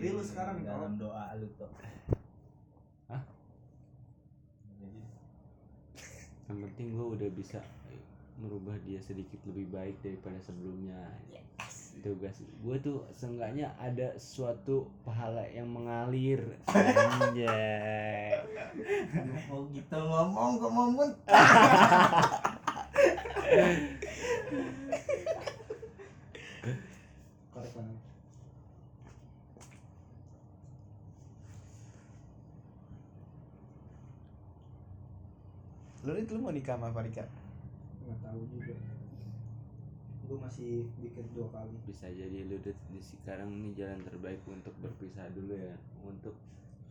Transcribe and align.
seperti 0.00 0.16
lu 0.16 0.24
sekarang 0.24 0.64
dalam 0.64 0.96
doa 0.96 1.36
lu 1.36 1.44
tuh 1.60 1.68
yang 6.48 6.56
penting 6.64 6.96
gue 6.96 7.06
udah 7.20 7.28
bisa 7.36 7.60
merubah 8.40 8.80
dia 8.88 8.96
sedikit 9.04 9.36
lebih 9.44 9.68
baik 9.68 10.00
daripada 10.00 10.40
sebelumnya. 10.40 10.96
Tugas 12.00 12.40
gue 12.40 12.76
tuh 12.80 13.04
seenggaknya 13.12 13.76
ada 13.76 14.16
suatu 14.16 14.88
pahala 15.04 15.44
yang 15.52 15.68
mengalir. 15.68 16.56
Anjay. 16.72 18.40
Oh 19.52 19.68
gitu 19.68 20.00
ngomong 20.00 20.64
kok 20.64 20.72
ngomong 20.72 21.12
korek 27.52 27.72
mana 27.76 28.00
lu 36.30 36.38
itu 36.38 36.38
lu 36.38 36.46
mau 36.46 36.54
nikah 36.54 36.78
sama 36.78 36.94
Farika? 36.94 37.26
Nggak 38.06 38.18
tahu 38.22 38.40
juga. 38.54 38.74
Gue 40.30 40.38
masih 40.38 40.86
bikin 41.02 41.26
dua 41.34 41.50
kali. 41.50 41.74
Bisa 41.90 42.06
jadi 42.06 42.46
lu 42.46 42.56
di 42.62 43.00
sekarang 43.02 43.50
ini 43.50 43.74
jalan 43.74 43.98
terbaik 44.06 44.38
untuk 44.46 44.70
berpisah 44.78 45.26
dulu 45.34 45.58
ya. 45.58 45.74
Untuk 46.06 46.38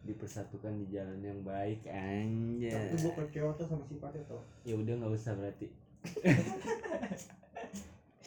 dipersatukan 0.03 0.75
di 0.84 0.91
jalan 0.91 1.23
yang 1.23 1.39
baik 1.48 1.88
anjay. 1.88 2.91
Tapi 2.91 2.99
gue 2.99 3.13
kecewa 3.15 3.55
tuh 3.55 3.67
sama 3.67 3.84
sifatnya 3.88 4.23
tuh 4.27 4.43
ya 4.67 4.75
udah 4.75 4.93
nggak 4.95 5.15
usah 5.15 5.35
berarti. 5.35 5.67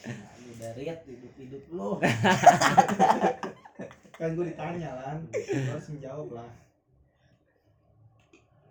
Nah, 0.03 0.33
udah 0.57 0.71
riat 0.81 1.01
hidup 1.05 1.33
hidup 1.37 1.65
lu. 1.73 2.01
Kan 4.21 4.29
gue 4.33 4.45
ditanya 4.49 4.91
lan. 4.97 5.19
Harus 5.69 5.87
menjawab 5.93 6.29
lah. 6.41 6.51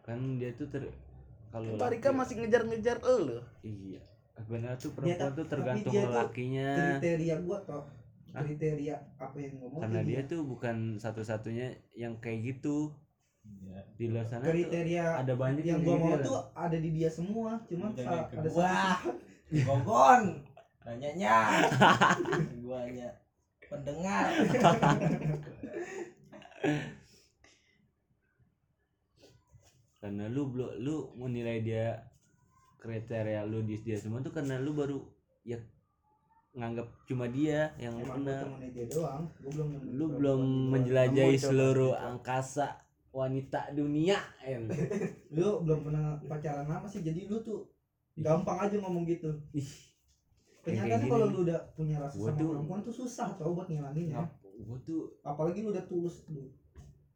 Kan 0.02 0.42
dia 0.42 0.54
tuh 0.58 0.70
ter 0.70 0.90
kalau 1.52 1.76
Farika 1.76 2.08
laki- 2.08 2.18
masih 2.18 2.36
ngejar-ngejar 2.40 2.98
lu 3.04 3.38
iya. 3.62 4.02
Benar 4.42 4.74
tuh 4.74 4.92
perempuan 4.92 5.22
tak- 5.22 5.36
tuh 5.36 5.46
tergantung 5.46 5.94
dia 5.94 6.04
lelakinya 6.04 6.70
kriteria 6.98 7.36
gue 7.38 7.58
toh 7.62 7.84
Hah? 8.32 8.42
kriteria 8.42 8.96
apa 9.18 9.38
yang 9.38 9.54
ngomong 9.60 9.82
karena 9.82 10.02
dia 10.02 10.22
tuh 10.24 10.42
bukan 10.42 10.98
satu-satunya 10.98 11.78
yang 11.94 12.18
kayak 12.18 12.40
gitu. 12.50 12.90
Iya. 13.42 13.82
di 13.98 14.06
luar 14.08 14.24
sana 14.24 14.42
tuh 14.42 14.54
kriteria 14.54 15.06
ada 15.18 15.34
banyak 15.34 15.66
yang 15.66 15.82
gitu 15.82 15.92
mau 15.92 16.12
ya. 16.12 16.22
tuh 16.22 16.40
ada 16.54 16.76
di 16.76 16.90
dia 16.92 17.10
semua. 17.10 17.58
Salah- 17.98 18.22
naik 18.22 18.28
ke 18.30 18.36
ada 18.38 18.50
gua. 18.50 18.64
satu 18.64 19.10
Gogon 19.52 20.22
nanyanya. 20.82 21.34
Gua 22.62 22.78
hanya 22.82 23.10
pendengar 23.64 24.26
karena 30.02 30.26
lu 30.28 30.50
belum 30.50 30.70
lu 30.82 30.96
menilai 31.14 31.62
dia 31.62 32.02
kriteria 32.82 33.46
lu 33.46 33.62
di 33.62 33.78
dia 33.86 33.94
semua 33.94 34.20
tuh 34.26 34.34
karena 34.34 34.58
lu 34.58 34.74
baru 34.74 34.98
ya 35.46 35.62
nganggap 36.52 36.88
cuma 37.08 37.30
dia 37.32 37.72
yang 37.80 37.96
emang 37.96 38.26
benar 38.26 38.44
dia 38.74 38.86
doang 38.90 39.24
belum 39.40 39.68
lu 39.96 40.06
belum 40.18 40.42
menjelajahi 40.74 41.38
seluruh 41.40 41.94
gitu. 41.96 42.02
angkasa 42.02 42.68
wanita 43.14 43.72
dunia 43.72 44.18
em. 44.44 44.68
lu 45.38 45.64
belum 45.64 45.80
pernah 45.88 46.18
pacaran 46.28 46.68
lama 46.68 46.90
sih 46.90 47.06
jadi 47.06 47.30
lu 47.30 47.40
tuh 47.40 47.70
gampang 48.20 48.68
aja 48.68 48.76
ngomong 48.84 49.08
gitu. 49.08 49.32
Ih, 49.56 49.68
kenyataannya 50.68 51.08
kalau 51.08 51.28
lu 51.32 51.48
udah 51.48 51.60
punya 51.76 51.96
rasa 52.04 52.20
Gua 52.20 52.28
sama 52.32 52.40
tuh- 52.44 52.50
perempuan 52.52 52.80
tuh 52.84 52.96
susah 52.96 53.30
tau 53.40 53.56
buat 53.56 53.68
ngilanginnya 53.72 54.20
gua 54.68 54.78
tuh 54.84 55.08
apalagi 55.24 55.64
lu 55.64 55.72
udah 55.72 55.86
tulus 55.88 56.28
lu 56.28 56.52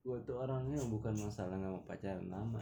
gua 0.06 0.22
tuh 0.22 0.38
orangnya 0.38 0.78
bukan 0.86 1.18
masalah 1.18 1.58
nggak 1.58 1.74
mau 1.74 1.82
pacaran 1.90 2.30
lama 2.30 2.62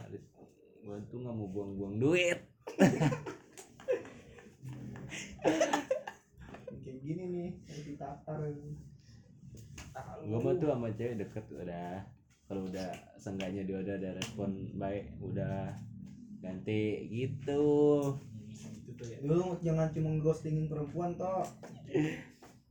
gua 0.80 0.96
tuh 1.12 1.20
nggak 1.20 1.36
mau 1.36 1.44
buang-buang 1.52 2.00
duit. 2.00 2.40
Kayak 6.80 6.98
gini 7.04 7.24
nih 7.28 7.52
yang 7.52 7.82
ditatar 7.84 8.40
gua 10.24 10.38
mah 10.40 10.56
tuh 10.56 10.72
sama 10.72 10.88
cewek 10.96 11.20
deket 11.20 11.44
udah. 11.52 12.00
Kalau 12.48 12.64
udah 12.64 12.88
seenggaknya 13.20 13.68
dia 13.68 13.76
udah 13.76 13.94
ada 14.00 14.16
respon 14.16 14.72
baik 14.80 15.12
udah 15.20 15.76
ganti 16.40 17.12
gitu. 17.12 17.64
Itu 18.88 18.90
tuh 18.96 19.04
ya. 19.04 19.20
Lu 19.20 19.60
jangan 19.60 19.92
cuma 19.92 20.16
ghostingin 20.16 20.64
perempuan 20.72 21.12
toh. 21.20 21.44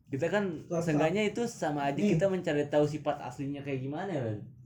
Kita 0.10 0.30
kan 0.34 0.66
Tuh, 0.66 0.82
seenggaknya 0.82 1.30
itu 1.30 1.46
sama 1.46 1.90
aja 1.90 1.98
Nih. 1.98 2.18
kita 2.18 2.26
mencari 2.30 2.66
tahu 2.70 2.86
sifat 2.86 3.22
aslinya 3.22 3.62
kayak 3.66 3.82
gimana 3.86 4.14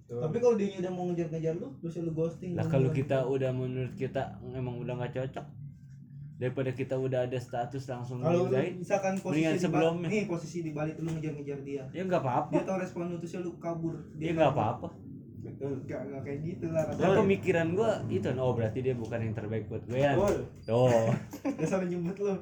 ya 0.07 0.23
tapi 0.23 0.37
kalau 0.39 0.55
dia 0.55 0.67
udah 0.79 0.91
mau 0.95 1.03
ngejar-ngejar 1.11 1.53
lu 1.59 1.67
terus 1.83 1.99
lu 1.99 2.11
ghosting 2.15 2.55
lah 2.55 2.65
kalau 2.71 2.89
kita 2.95 3.27
udah 3.27 3.51
menurut 3.51 3.93
kita 3.99 4.39
emang 4.55 4.79
udah 4.79 4.93
nggak 5.03 5.13
cocok 5.19 5.45
daripada 6.37 6.69
kita 6.69 6.95
udah 6.95 7.25
ada 7.25 7.39
status 7.41 7.89
langsung 7.89 8.21
kalau 8.21 8.45
misalkan 8.53 9.17
posisi 9.17 9.57
di 9.57 9.61
sebelumnya. 9.61 10.05
balik 10.05 10.13
nih 10.13 10.23
posisi 10.29 10.57
di 10.61 10.71
balik 10.71 10.95
lu 11.01 11.09
ngejar-ngejar 11.17 11.59
dia. 11.65 11.83
Ya 11.89 12.01
nggak 12.05 12.21
apa-apa. 12.21 12.53
Dia 12.53 12.61
tahu 12.61 12.77
respon 12.77 13.09
lu 13.09 13.17
terus 13.17 13.41
lu 13.41 13.57
kabur. 13.57 13.97
Dia 14.21 14.37
nggak 14.37 14.53
apa-apa. 14.53 14.87
Betul. 15.41 15.73
Gak, 15.89 16.01
gak 16.11 16.21
kayak 16.27 16.39
gitu 16.45 16.65
lah 16.69 16.83
rasanya. 16.85 17.17
pemikiran 17.23 17.67
gua 17.73 17.91
itu 18.11 18.29
oh 18.37 18.53
berarti 18.53 18.79
dia 18.85 18.93
bukan 18.93 19.19
yang 19.21 19.33
terbaik 19.33 19.65
buat 19.65 19.83
gue 19.89 19.97
ya. 19.97 20.13
Betul. 20.13 20.37
tuh. 20.67 21.09
Dia 21.57 21.65
sampai 21.65 21.87
nyebut 21.89 22.17
lu. 22.21 22.35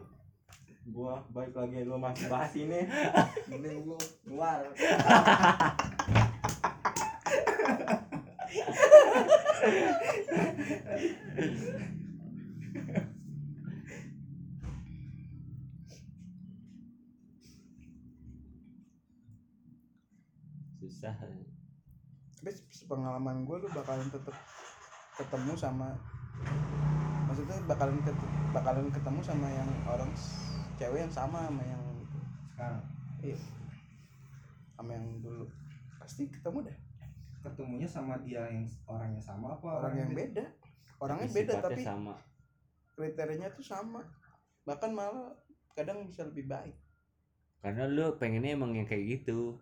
Gua 0.91 1.23
baik 1.31 1.55
lagi 1.55 1.87
lu 1.87 1.95
masih 1.95 2.27
bahas 2.27 2.51
ini. 2.57 2.83
mending 3.49 3.87
lu 3.87 3.95
keluar 4.27 4.67
susah. 20.79 21.15
Tapi 22.39 22.51
pengalaman 22.85 23.43
gue 23.43 23.57
lu 23.57 23.67
bakalan 23.73 24.07
tetep 24.13 24.35
ketemu 25.15 25.53
sama 25.57 25.97
maksudnya 27.25 27.57
bakalan 27.65 27.97
ket- 28.05 28.31
bakalan 28.53 28.87
ketemu 28.93 29.19
sama 29.25 29.47
yang 29.49 29.69
orang 29.89 30.11
cewek 30.77 31.03
yang 31.03 31.11
sama 31.11 31.49
sama 31.49 31.63
yang 31.65 31.83
sekarang? 32.55 32.83
Iya. 33.19 33.37
Sama 34.77 34.91
yang 34.95 35.07
dulu. 35.19 35.45
Pasti 35.99 36.29
ketemu 36.31 36.71
deh. 36.71 36.77
Ketemunya 37.43 37.89
sama 37.89 38.21
dia 38.23 38.45
yang 38.47 38.63
orangnya 38.87 39.19
sama 39.19 39.57
apa 39.57 39.83
orang 39.83 39.95
yang 39.99 40.11
beda 40.15 40.45
orangnya 41.01 41.27
Tapi 41.27 41.37
beda 41.41 41.53
tapi 41.61 41.81
sama. 41.83 42.15
kriterianya 42.95 43.49
tuh 43.51 43.65
sama. 43.65 44.01
Bahkan 44.63 44.91
malah 44.95 45.35
kadang 45.75 46.07
bisa 46.07 46.23
lebih 46.23 46.47
baik. 46.47 46.75
Karena 47.59 47.89
lu 47.89 48.15
pengennya 48.15 48.55
emang 48.55 48.71
yang 48.77 48.87
kayak 48.87 49.19
gitu. 49.19 49.59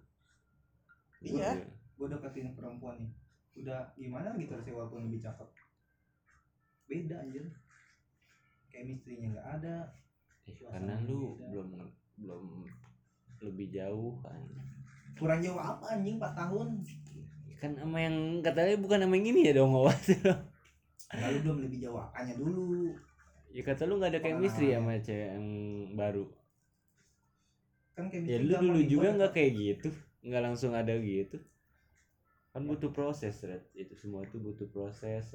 Iya. 1.24 1.64
gue 1.94 2.08
deketin 2.10 2.52
perempuan 2.54 3.00
nih. 3.00 3.12
Udah 3.64 3.86
gimana 3.96 4.36
gitu 4.36 4.54
sih 4.62 4.74
walaupun 4.76 5.08
lebih 5.08 5.24
cakep. 5.24 5.50
Beda 6.90 7.16
anjir. 7.24 7.46
Chemistry-nya 8.70 9.34
nggak 9.34 9.50
ada. 9.62 9.78
Eh, 10.44 10.56
karena 10.60 11.00
lu 11.08 11.40
belum 11.40 11.68
belum 12.20 12.44
lebih 13.40 13.68
jauh 13.72 14.20
kan. 14.20 14.42
Kurang 15.16 15.40
jauh 15.40 15.62
apa 15.62 15.96
anjing? 15.96 16.20
4 16.20 16.36
tahun. 16.36 16.68
Kan 17.64 17.72
sama 17.80 17.98
yang 18.04 18.44
katanya 18.44 18.76
bukan 18.76 19.00
sama 19.08 19.14
yang 19.16 19.28
ini 19.32 19.48
ya 19.48 19.54
dong 19.56 19.72
awas 19.72 20.04
lalu 21.22 21.38
belum 21.46 21.58
lebih 21.70 21.78
jauh 21.86 22.00
apanya 22.00 22.34
dulu. 22.38 22.98
Ya 23.54 23.62
kata 23.62 23.86
lu 23.86 24.02
nggak 24.02 24.18
ada 24.18 24.22
chemistry 24.22 24.74
sama 24.74 24.98
cewek 24.98 25.30
yang 25.38 25.48
baru? 25.94 26.26
Kan 27.94 28.10
ya 28.10 28.42
chemistry 28.42 28.46
lu 28.50 28.54
dulu 28.58 28.80
juga 28.90 29.08
nggak 29.14 29.32
kayak 29.38 29.52
gitu. 29.54 29.90
Nggak 30.26 30.42
langsung 30.42 30.72
ada 30.74 30.94
gitu. 30.98 31.38
Kan 32.54 32.70
butuh 32.70 32.94
proses 32.94 33.34
Red. 33.46 33.66
itu 33.74 33.94
semua 33.98 34.26
itu 34.26 34.38
butuh 34.38 34.70
proses 34.70 35.34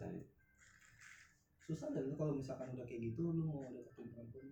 susah 1.68 1.92
dan 1.92 2.08
lu 2.08 2.16
kalau 2.16 2.32
misalkan 2.32 2.72
udah 2.72 2.86
kayak 2.88 3.12
gitu 3.12 3.28
lu 3.28 3.44
mau 3.44 3.60
deketin 3.68 4.08
perempuan? 4.16 4.48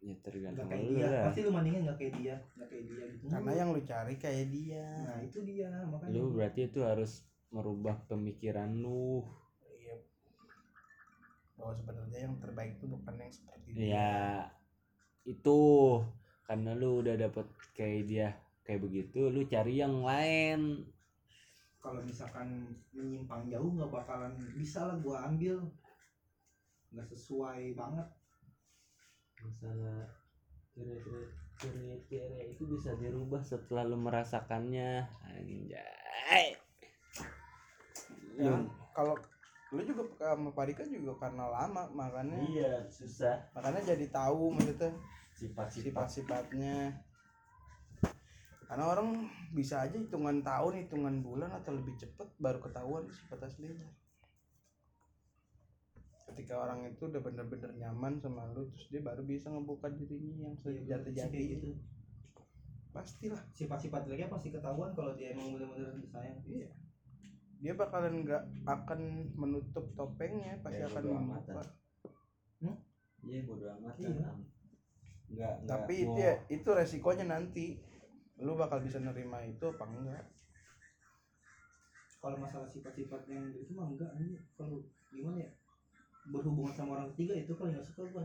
Ya 0.00 0.16
tergantung 0.24 0.72
kayak 0.72 0.84
lu 0.88 0.92
dia. 0.96 1.04
lah. 1.12 1.24
Pasti 1.28 1.40
lu 1.44 1.50
mendingan 1.52 1.80
nggak 1.84 1.98
kayak 2.00 2.14
dia 2.16 2.34
nggak 2.56 2.68
kayak 2.72 2.84
dia 2.88 3.04
gitu. 3.12 3.24
Karena 3.28 3.52
yang 3.52 3.68
lu 3.76 3.80
cari 3.84 4.14
kayak 4.16 4.46
dia. 4.48 4.86
Nah 5.04 5.20
itu 5.20 5.38
dia 5.44 5.68
makanya. 5.68 6.16
Lu 6.16 6.32
berarti 6.32 6.60
itu 6.72 6.80
harus 6.80 7.12
merubah 7.52 8.00
pemikiran 8.08 8.72
lu 8.72 9.20
bahwa 11.60 11.76
sebenarnya 11.76 12.18
yang 12.24 12.36
terbaik 12.40 12.80
itu 12.80 12.86
bukan 12.88 13.14
yang 13.20 13.32
seperti 13.32 13.68
dia. 13.76 13.84
Ya 13.92 14.16
itu 15.28 15.60
karena 16.48 16.72
lu 16.72 17.04
udah 17.04 17.14
dapet 17.20 17.46
kayak 17.76 18.02
dia 18.08 18.28
kayak 18.64 18.80
begitu 18.80 19.28
lu 19.28 19.44
cari 19.44 19.78
yang 19.78 20.00
lain. 20.00 20.88
Kalau 21.80 22.00
misalkan 22.00 22.76
menyimpang 22.96 23.48
jauh 23.52 23.70
nggak 23.76 23.92
bakalan 23.92 24.32
bisa 24.56 24.88
lah 24.88 24.96
gua 25.04 25.28
ambil. 25.28 25.60
Nggak 26.90 27.08
sesuai 27.12 27.76
banget. 27.76 28.08
Masalah 29.40 30.08
kriteria 30.72 31.28
kriteria 31.60 32.44
itu 32.56 32.64
bisa 32.64 32.96
dirubah 32.96 33.44
setelah 33.44 33.84
lu 33.84 34.00
merasakannya. 34.00 35.04
Anjay. 35.28 36.56
Ya 38.40 38.56
kalau 38.96 39.16
lu 39.70 39.86
juga 39.86 40.02
sama 40.18 40.50
Parika 40.50 40.82
juga 40.82 41.14
karena 41.22 41.46
lama 41.46 41.86
makanya. 41.94 42.42
Iya 42.42 42.74
susah. 42.90 43.38
Makanya 43.54 43.94
jadi 43.94 44.06
tahu 44.10 44.50
maksudnya 44.58 44.90
sifat-sifat. 45.38 46.10
sifat-sifatnya. 46.10 46.98
Karena 48.66 48.84
orang 48.86 49.26
bisa 49.54 49.82
aja 49.82 49.94
hitungan 49.98 50.42
tahun 50.42 50.86
hitungan 50.86 51.22
bulan 51.22 51.50
atau 51.54 51.74
lebih 51.74 51.94
cepet 51.98 52.28
baru 52.38 52.58
ketahuan 52.58 53.06
sifat 53.10 53.46
aslinya. 53.46 53.86
Ketika 56.30 56.54
orang 56.58 56.86
itu 56.86 57.10
udah 57.10 57.18
bener-bener 57.22 57.70
nyaman 57.74 58.18
sama 58.22 58.46
lu 58.54 58.66
terus 58.70 58.86
dia 58.90 59.02
baru 59.02 59.22
bisa 59.26 59.50
ngebuka 59.50 59.90
dirinya 59.90 60.50
yang 60.50 60.54
Iya, 60.54 60.62
sejati 60.62 61.10
kayak 61.10 61.14
jati 61.14 61.40
gitu. 61.46 61.68
Pastilah. 62.90 63.42
Sifat-sifat 63.54 64.06
jeleknya 64.06 64.30
pasti 64.30 64.50
ketahuan 64.50 64.90
kalau 64.98 65.14
dia 65.14 65.34
emang 65.34 65.54
bener-bener 65.54 65.94
disayang 66.02 66.42
iya 66.46 66.70
dia 67.60 67.76
bakalan 67.76 68.24
nggak 68.24 68.42
akan 68.64 69.00
menutup 69.36 69.84
topengnya 69.92 70.56
pasti 70.64 70.80
Ya, 70.80 70.88
akan 70.88 71.02
membuka. 71.04 71.52
amatan. 71.52 71.66
iya 73.20 73.44
bodo 73.44 73.68
amat 73.76 73.94
Iya. 74.00 74.16
kan 74.16 74.36
enggak 75.30 75.54
tapi 75.68 75.94
itu 76.02 76.18
ya 76.18 76.34
itu 76.48 76.68
resikonya 76.72 77.28
nanti. 77.28 77.76
Lu 78.40 78.56
bakal 78.56 78.80
bisa 78.80 78.96
nerima 78.96 79.44
itu 79.44 79.60
apa 79.68 79.84
enggak? 79.84 80.24
Kalau 82.20 82.36
masalah 82.40 82.64
sifat-sifat 82.64 83.28
yang 83.28 83.52
itu 83.52 83.76
mah 83.76 83.92
enggak 83.92 84.08
anjir. 84.16 84.40
kalau 84.56 84.80
gimana 85.12 85.44
ya? 85.44 85.50
Berhubungan 86.32 86.72
sama 86.72 86.96
orang 86.96 87.12
ketiga 87.12 87.36
itu 87.36 87.52
kalau 87.52 87.68
nggak 87.68 87.84
suka 87.84 88.08
gua 88.08 88.24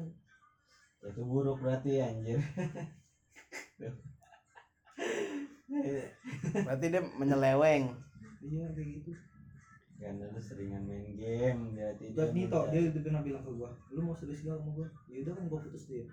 itu 1.05 1.21
buruk 1.21 1.59
berarti 1.59 1.99
anjir. 1.99 2.39
Berarti 6.65 6.85
dia 6.87 7.03
menyeleweng 7.19 7.91
iya 8.45 8.65
kayak 8.77 8.89
gitu 9.01 9.11
karena 9.95 10.27
lu 10.27 10.41
seringan 10.43 10.83
main 10.83 11.07
game 11.15 11.71
berarti 11.71 12.11
Dan 12.11 12.29
nih 12.35 12.45
toh 12.51 12.67
dia 12.67 12.91
pernah 12.99 13.23
bilang 13.23 13.43
ke 13.47 13.51
gua, 13.55 13.71
lu 13.95 13.99
mau 14.03 14.11
serius 14.11 14.43
gak 14.43 14.59
sama 14.59 14.71
gua? 14.75 14.87
Ya 15.07 15.23
udah 15.23 15.33
kan 15.39 15.45
gua 15.47 15.59
putus 15.63 15.87
dia. 15.87 16.03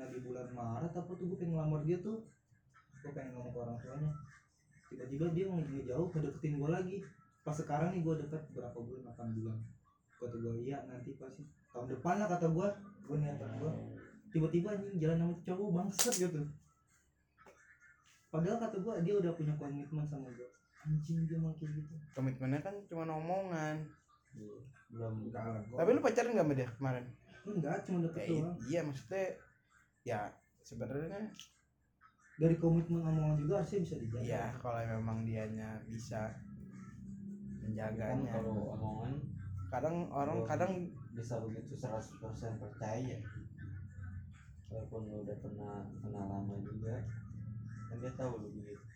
Nah 0.00 0.08
di 0.08 0.24
bulan 0.24 0.48
Maret 0.56 0.92
apa 0.96 1.12
tuh 1.12 1.28
gua 1.28 1.36
pengen 1.36 1.52
ngelamar 1.52 1.84
dia 1.84 2.00
tuh, 2.00 2.24
gua 3.04 3.10
pengen 3.12 3.36
ngomong 3.36 3.52
ke 3.52 3.58
orang 3.60 3.76
tuanya. 3.76 4.10
Tiba-tiba 4.88 5.26
dia 5.36 5.44
nge- 5.52 5.84
jauh 5.84 6.08
ngedeketin 6.08 6.54
gua 6.56 6.70
lagi. 6.80 6.96
Pas 7.44 7.52
sekarang 7.52 7.92
nih 7.92 8.00
gua 8.00 8.16
dekat 8.16 8.42
berapa 8.56 8.78
bulan? 8.80 9.12
8 9.12 9.36
bulan. 9.36 9.56
Kata 10.16 10.36
gua 10.40 10.52
iya 10.56 10.78
nanti 10.88 11.10
pasti 11.20 11.44
tahun 11.76 11.86
depan 11.92 12.14
lah 12.24 12.28
kata 12.32 12.46
gua. 12.48 12.72
Gua 13.04 13.16
niatan 13.20 13.52
gua. 13.60 13.72
Tiba-tiba 14.32 14.72
anjing 14.72 14.96
jalan 14.96 15.16
sama 15.20 15.34
cowok 15.44 15.68
bangsat 15.76 16.14
gitu. 16.16 16.40
Padahal 18.32 18.56
kata 18.56 18.80
gua 18.80 18.96
dia 19.04 19.12
udah 19.12 19.32
punya 19.36 19.52
komitmen 19.60 20.08
sama 20.08 20.32
gua. 20.32 20.48
Anjing 20.80 21.28
gitu. 21.28 21.94
komitmennya 22.16 22.60
kan 22.64 22.74
cuma 22.88 23.04
omongan 23.04 23.76
Iya, 24.30 24.56
belum 24.94 25.26
tapi 25.74 25.90
lu 25.90 26.00
pacaran 26.00 26.30
nggak 26.32 26.46
sama 26.46 26.54
dia 26.54 26.68
kemarin 26.78 27.04
enggak 27.44 27.78
cuma 27.84 27.98
ya, 27.98 28.04
deket 28.08 28.22
i- 28.22 28.40
doang. 28.40 28.56
iya 28.70 28.80
maksudnya 28.86 29.24
ya 30.06 30.20
sebenarnya 30.62 31.20
dari 32.40 32.56
komitmen 32.56 33.02
omongan 33.04 33.36
juga 33.42 33.54
harusnya 33.60 33.80
bisa 33.84 33.96
dijaga. 34.00 34.24
ya 34.24 34.44
kalau 34.62 34.80
memang 34.80 35.18
dianya 35.28 35.70
bisa 35.90 36.30
kan 36.30 37.60
menjaganya 37.60 38.32
kalau 38.32 38.72
omongan 38.78 39.12
kadang 39.70 39.96
orang 40.10 40.38
kadang 40.48 40.72
bisa 41.12 41.34
begitu 41.44 41.74
100% 41.76 42.62
percaya 42.62 43.18
walaupun 44.70 45.00
lu 45.10 45.16
udah 45.26 45.36
pernah 45.42 45.82
kenal 45.98 46.24
lama 46.30 46.54
juga 46.62 46.96
kan 47.90 47.96
dia 47.98 48.12
tahu 48.14 48.32
lu 48.42 48.48
begitu 48.54 48.89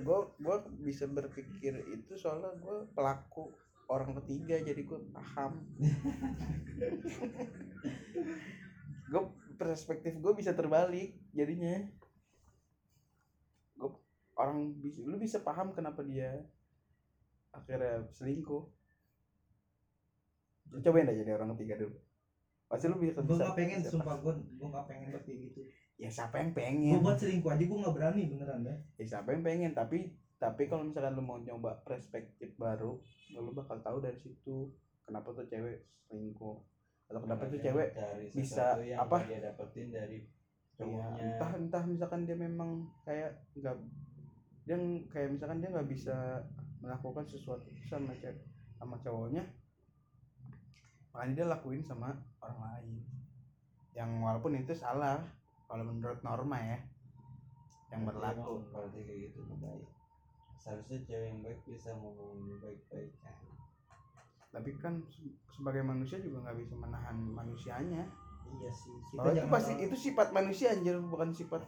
gue 0.00 0.18
gue 0.40 0.56
bisa 0.82 1.04
berpikir 1.06 1.84
itu 1.92 2.12
soalnya 2.16 2.52
gue 2.58 2.88
pelaku 2.96 3.52
orang 3.90 4.14
ketiga 4.22 4.56
jadi 4.62 4.82
gue 4.86 5.00
paham. 5.10 5.52
Gue 9.10 9.26
perspektif 9.58 10.14
gue 10.22 10.32
bisa 10.38 10.54
terbalik 10.54 11.18
jadinya. 11.34 11.82
Gue 13.74 13.90
orang 14.38 14.70
bisa 14.78 15.02
lu 15.02 15.18
bisa 15.18 15.42
paham 15.42 15.74
kenapa 15.74 16.06
dia 16.06 16.38
akhirnya 17.50 18.06
selingkuh. 18.14 18.70
Cobain 20.70 21.10
aja 21.10 21.26
jadi 21.26 21.34
orang 21.34 21.58
ketiga 21.58 21.82
dulu. 21.82 21.98
Pasti 22.70 22.86
lu 22.86 23.02
bisa 23.02 23.18
gue 23.18 23.26
bisa- 23.26 23.50
gak 23.50 23.58
pengen 23.58 23.82
sumpah 23.82 24.14
gue 24.22 24.34
gue 24.38 24.68
gak 24.70 24.86
pengen 24.86 25.10
kayak 25.10 25.38
gitu 25.50 25.60
ya 26.00 26.08
siapa 26.08 26.40
yang 26.40 26.50
gue 26.56 26.58
pengen? 26.64 27.04
Buat 27.04 27.20
selingkuh 27.20 27.52
aja 27.52 27.64
gue 27.68 27.84
gak 27.84 27.94
berani 27.94 28.22
beneran 28.32 28.64
dah 28.64 28.78
ya 28.96 29.04
siapa 29.04 29.36
yang 29.36 29.44
pengen? 29.44 29.76
Tapi 29.76 30.16
tapi 30.40 30.72
kalau 30.72 30.88
misalkan 30.88 31.12
lu 31.12 31.20
mau 31.20 31.36
nyoba 31.36 31.84
perspektif 31.84 32.56
baru 32.56 32.96
lu 33.36 33.52
bakal 33.52 33.76
tahu 33.84 34.00
dari 34.00 34.16
situ 34.16 34.72
kenapa 35.04 35.36
tuh 35.36 35.44
cewek 35.44 35.84
selingkuh. 36.08 36.56
Atau 37.12 37.20
kenapa 37.26 37.42
tuh 37.52 37.60
cewek 37.60 37.88
bisa 38.32 38.80
yang 38.80 39.04
apa? 39.04 39.20
nggak 39.20 39.28
dia 39.28 39.40
dapetin 39.52 39.88
dari 39.92 40.18
ya, 40.24 40.86
cowoknya. 40.86 41.20
entah 41.20 41.50
entah 41.58 41.84
misalkan 41.84 42.24
dia 42.24 42.36
memang 42.38 42.88
kayak 43.04 43.44
nggak 43.52 43.76
dia 44.64 44.76
kayak 45.12 45.28
misalkan 45.36 45.58
dia 45.60 45.68
nggak 45.74 45.90
bisa 45.90 46.40
melakukan 46.80 47.26
sesuatu 47.28 47.68
sama 47.84 48.16
cewek 48.16 48.40
sama 48.80 48.96
cowoknya 49.04 49.44
makanya 51.10 51.34
dia 51.42 51.46
lakuin 51.50 51.82
sama 51.82 52.14
orang 52.40 52.60
lain. 52.62 52.96
Yang 53.92 54.10
walaupun 54.22 54.52
itu 54.56 54.72
salah 54.72 55.18
kalau 55.70 55.86
menurut 55.86 56.18
norma 56.26 56.58
ya 56.58 56.78
yang 57.94 58.02
berlaku. 58.02 58.66
Berarti 58.74 59.06
kayak 59.06 59.18
gitu 59.30 59.38
nggak 59.46 59.60
baik 59.62 59.86
seharusnya 60.60 60.98
cewek 61.08 61.26
yang 61.32 61.40
baik 61.40 61.60
bisa 61.64 61.88
ngomongin 61.96 62.58
baik-baik 62.60 63.10
kan? 63.22 63.32
Tapi 64.50 64.70
kan 64.76 64.94
se- 65.08 65.32
sebagai 65.54 65.80
manusia 65.86 66.18
juga 66.20 66.44
nggak 66.44 66.58
bisa 66.60 66.74
menahan 66.74 67.16
manusianya. 67.16 68.04
Iya 68.50 68.70
sih 68.74 68.92
kita 69.14 69.30
itu 69.30 69.46
pasti 69.46 69.72
itu 69.78 69.94
sifat 69.94 70.34
manusia 70.34 70.74
anjir 70.74 70.98
bukan 70.98 71.30
sifat 71.30 71.62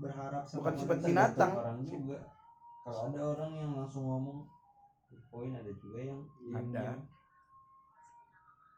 berharap 0.00 0.48
sama 0.48 0.58
bukan 0.64 0.74
sifat 0.80 0.98
binatang. 1.04 1.52
orang 1.52 1.78
juga. 1.84 2.18
Kalau 2.82 3.00
ada 3.12 3.20
orang 3.36 3.50
yang 3.54 3.72
langsung 3.78 4.08
ngomong 4.08 4.48
poin 5.28 5.52
ada 5.52 5.68
juga 5.76 6.00
yang 6.00 6.20
Ada. 6.50 6.98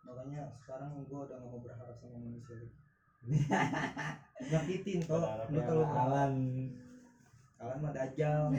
makanya 0.04 0.52
sekarang 0.60 1.00
gue 1.08 1.16
udah 1.16 1.32
gak 1.40 1.48
mau 1.48 1.62
berharap 1.64 1.96
sama 1.96 2.20
manusia 2.20 2.60
lagi 2.60 2.83
nyakitin 4.52 5.00
kok 5.08 5.16
lu 5.48 5.56
yang 5.56 5.66
kalau 5.68 5.86
Alan 5.88 6.34
kalian 7.56 7.78
mah 7.80 7.92
dajal. 7.96 8.52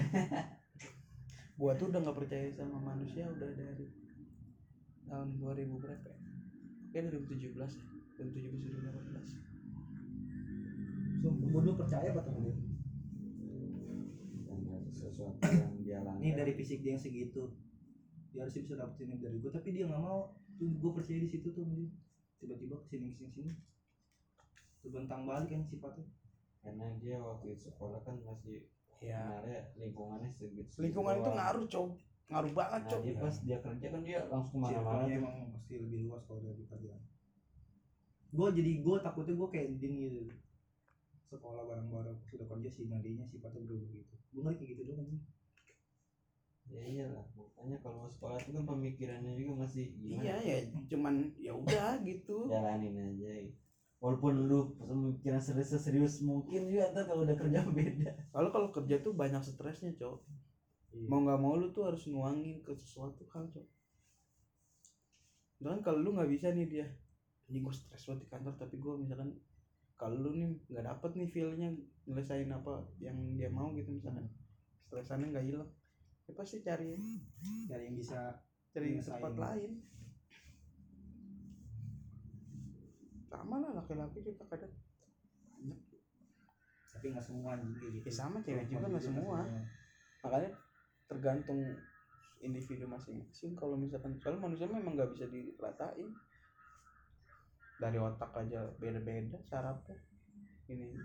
Gua 1.60 1.72
tuh 1.78 1.88
udah 1.94 2.02
nggak 2.04 2.18
percaya 2.18 2.50
sama 2.52 2.82
manusia 2.82 3.30
udah 3.30 3.48
dari 3.54 3.88
tahun 5.06 5.40
2000 5.40 5.72
berapa 5.78 6.10
ya? 6.10 6.18
Kayak 6.92 7.16
2017 7.22 7.54
ya. 7.54 7.86
2017 8.20 8.66
2018 8.66 9.46
sumpah 11.26 11.48
gue 11.50 11.62
dulu 11.66 11.74
percaya 11.82 12.14
apa 12.14 12.22
temen 12.22 12.54
sesuatu 14.94 15.42
yang 15.42 15.74
dia 15.84 16.00
langgar. 16.06 16.22
Ini 16.22 16.38
dari 16.38 16.54
fisik 16.56 16.80
dia 16.86 16.96
yang 16.96 17.02
segitu. 17.02 17.52
Dia 18.32 18.46
harusnya 18.46 18.62
bisa 18.64 18.76
dapetin 18.80 19.12
ini 19.12 19.20
dari 19.20 19.38
gue 19.42 19.52
tapi 19.52 19.74
dia 19.74 19.90
nggak 19.90 20.00
mau. 20.00 20.38
Tuh 20.56 20.70
gue 20.70 20.92
percaya 20.94 21.20
di 21.20 21.28
situ 21.28 21.52
tuh 21.52 21.66
tiba-tiba 22.40 22.80
ke 22.80 22.86
sini 22.94 23.12
ke 23.12 23.26
sini 23.26 23.32
sini 23.34 23.52
terbentang 24.86 25.26
balik 25.26 25.50
kan 25.50 25.66
sifatnya. 25.66 26.06
Karena 26.62 26.86
dia 27.02 27.18
waktu 27.18 27.58
itu 27.58 27.74
sekolah 27.74 28.06
kan 28.06 28.22
masih 28.22 28.70
ya 29.02 29.42
lingkungannya 29.82 30.30
segitu. 30.38 30.78
Lingkungan 30.78 31.26
itu 31.26 31.32
ngaruh 31.34 31.66
cow 31.66 31.86
ngaruh 32.26 32.54
banget 32.58 32.82
nah 32.82 32.90
cow 32.90 33.00
dia 33.06 33.16
pas 33.22 33.36
dia 33.46 33.58
kerja 33.62 33.88
kan 33.94 34.02
dia 34.02 34.20
langsung 34.34 34.58
ke 34.66 34.74
mana-mana 34.74 35.06
circle-nya 35.06 35.14
tuh. 35.14 35.22
emang 35.22 35.36
pasti 35.54 35.74
lebih 35.78 36.00
luas 36.10 36.22
kalau 36.26 36.42
dari 36.42 36.64
kerjaan 36.66 37.02
gue 38.36 38.48
jadi 38.52 38.72
gue 38.84 38.98
takutnya 39.00 39.34
gue 39.40 39.48
kayak 39.48 39.68
din 39.80 39.94
gitu. 39.96 40.20
Sekolah 41.32 41.64
bareng-bareng 41.72 42.20
sudah 42.28 42.44
kerja 42.52 42.68
sih 42.68 42.92
nantinya 42.92 43.24
sifatnya 43.32 43.64
berubah 43.64 43.88
gitu. 43.96 44.16
Gue 44.36 44.42
ngeri 44.44 44.56
kayak 44.60 44.70
gitu 44.76 44.82
doang 44.92 45.00
anjing. 45.08 45.24
ya 46.66 46.82
iyalah 46.82 47.26
makanya 47.38 47.78
kalau 47.86 48.10
sekolah 48.10 48.42
itu 48.42 48.52
kan 48.58 48.66
pemikirannya 48.66 49.38
juga 49.38 49.54
masih 49.64 49.86
gimana? 50.02 50.26
Iya 50.26 50.36
ya 50.42 50.58
cuman 50.90 51.14
ya 51.38 51.54
udah 51.56 52.02
gitu. 52.04 52.50
Jalanin 52.50 52.98
aja 52.98 53.30
gitu. 53.48 53.65
Walaupun 54.04 54.48
lu 54.48 54.76
pemikiran 54.78 55.42
serius 55.42 55.74
serius 55.82 56.22
mungkin 56.22 56.68
juga 56.70 56.92
ntar 56.94 57.08
kalau 57.10 57.24
udah 57.26 57.38
kerja 57.38 57.64
beda. 57.78 58.12
Lalu 58.36 58.48
kalau 58.54 58.70
kerja 58.76 58.96
tuh 59.02 59.14
banyak 59.16 59.42
stresnya 59.42 59.96
cow 59.98 60.20
Iya. 60.96 61.12
mau 61.12 61.20
nggak 61.28 61.40
mau 61.44 61.60
lu 61.60 61.76
tuh 61.76 61.92
harus 61.92 62.08
nuangin 62.08 62.64
ke 62.64 62.72
sesuatu 62.72 63.28
hal 63.36 63.52
cow 63.52 63.68
Misalkan 65.60 65.82
kalau 65.84 66.00
lu 66.00 66.10
nggak 66.16 66.32
bisa 66.32 66.56
nih 66.56 66.68
dia 66.72 66.88
ini 67.52 67.60
gue 67.62 67.74
stres 67.76 68.08
banget 68.08 68.26
di 68.26 68.30
kantor 68.32 68.54
tapi 68.56 68.76
gue 68.80 68.94
misalkan 69.04 69.30
kalau 70.00 70.16
lu 70.24 70.32
nih 70.40 70.56
nggak 70.72 70.86
dapet 70.88 71.12
nih 71.20 71.28
feelnya 71.32 71.70
nyelesain 72.08 72.48
apa 72.48 72.88
yang 73.04 73.16
dia 73.36 73.52
mau 73.52 73.72
gitu 73.76 73.92
misalkan. 73.92 74.28
Stresannya 74.88 75.36
nggak 75.36 75.46
hilang. 75.52 75.70
Ya 76.26 76.32
pasti 76.36 76.64
cari 76.64 76.96
dari 77.68 77.84
yang 77.92 77.96
bisa 78.00 78.40
cari 78.72 78.96
tempat 79.00 79.36
lain 79.36 79.72
sama 83.36 83.60
lah 83.60 83.72
laki-laki 83.82 84.24
juga 84.24 84.44
kadang 84.48 84.72
banyak. 85.56 85.80
Tapi 86.96 87.06
nggak 87.12 87.26
semua 87.26 87.60
gitu. 87.60 87.86
Ya 88.04 88.14
sama 88.14 88.38
cewek 88.40 88.72
juga 88.72 88.86
nggak 88.88 89.06
semua. 89.06 89.40
makanya 90.26 90.58
tergantung 91.06 91.62
individu 92.42 92.90
masing-masing. 92.90 93.54
Kalau 93.54 93.78
misalkan 93.78 94.18
soalnya 94.18 94.42
manusia 94.42 94.66
memang 94.66 94.98
nggak 94.98 95.12
bisa 95.14 95.30
diratain. 95.30 96.10
Dari 97.76 97.98
otak 98.00 98.32
aja 98.40 98.72
beda-beda 98.80 99.38
sarafnya. 99.46 100.00
Ini. 100.72 100.98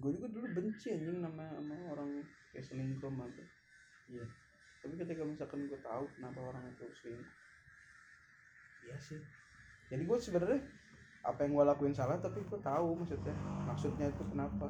Gue 0.00 0.16
juga 0.16 0.28
dulu 0.32 0.46
benci 0.52 0.92
anjing 0.92 1.20
nama 1.22 1.56
sama 1.56 1.76
orang 1.92 2.24
kayak 2.50 2.66
selingkuh 2.66 3.10
gue 3.14 3.46
iya 4.10 4.26
tapi 4.80 4.94
ketika 4.96 5.22
misalkan 5.24 5.68
gue 5.68 5.80
tahu 5.84 6.04
kenapa 6.16 6.38
orang 6.40 6.64
itu 6.72 6.84
selingkuh 7.00 7.40
iya 8.86 8.96
sih. 8.96 9.20
Jadi 9.90 10.02
gue 10.06 10.18
sebenarnya 10.18 10.60
apa 11.20 11.44
yang 11.44 11.52
gue 11.52 11.64
lakuin 11.68 11.94
salah 11.94 12.16
tapi 12.16 12.40
gue 12.42 12.60
tahu 12.62 12.96
maksudnya. 12.96 13.34
Maksudnya 13.68 14.06
itu 14.08 14.24
kenapa? 14.30 14.68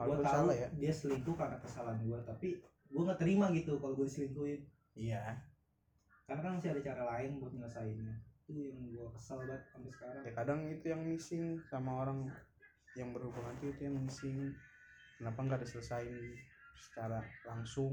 Gue 0.00 0.16
tahu 0.24 0.24
salah 0.24 0.54
ya. 0.56 0.68
dia 0.72 0.92
selingkuh 0.92 1.36
karena 1.36 1.60
kesalahan 1.60 2.00
gue 2.00 2.18
tapi 2.24 2.48
gue 2.90 3.02
nggak 3.04 3.20
terima 3.20 3.52
gitu 3.52 3.76
kalau 3.78 3.94
gue 3.98 4.06
diselingkuhin. 4.08 4.60
Iya. 4.96 5.38
Karena 6.24 6.40
kan 6.46 6.52
masih 6.58 6.70
ada 6.72 6.82
cara 6.82 7.02
lain 7.16 7.42
buat 7.42 7.52
nyelesainnya. 7.52 8.14
Itu 8.46 8.52
yang 8.56 8.78
gue 8.90 9.08
kesel 9.14 9.38
banget 9.44 9.62
sampai 9.70 9.90
sekarang. 9.92 10.22
Ya 10.24 10.32
kadang 10.34 10.60
itu 10.70 10.86
yang 10.88 11.02
missing 11.04 11.44
sama 11.68 12.06
orang 12.06 12.30
yang 12.98 13.14
berhubungan 13.14 13.54
itu, 13.62 13.74
itu 13.76 13.82
yang 13.86 13.96
missing. 13.98 14.54
Kenapa 15.20 15.38
nggak 15.44 15.60
diselesain 15.68 16.16
secara 16.72 17.20
langsung 17.44 17.92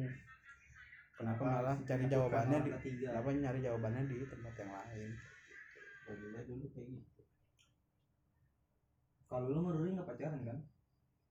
kenapa 1.18 1.42
malah 1.42 1.76
cari 1.82 2.06
jawabannya 2.06 2.58
di 2.62 2.72
ketiga? 2.78 3.08
kenapa 3.18 3.30
nyari 3.34 3.60
jawabannya 3.66 4.02
di 4.06 4.16
tempat 4.30 4.54
yang 4.62 4.72
lain? 4.72 5.12
Kalau 6.06 6.16
gue 6.22 6.42
dulu 6.46 6.66
kayak 6.72 6.88
gitu. 6.94 7.22
Kalau 9.28 9.48
lu 9.52 9.60
Ruri 9.74 9.98
nggak 9.98 10.08
pacaran 10.08 10.42
kan? 10.46 10.60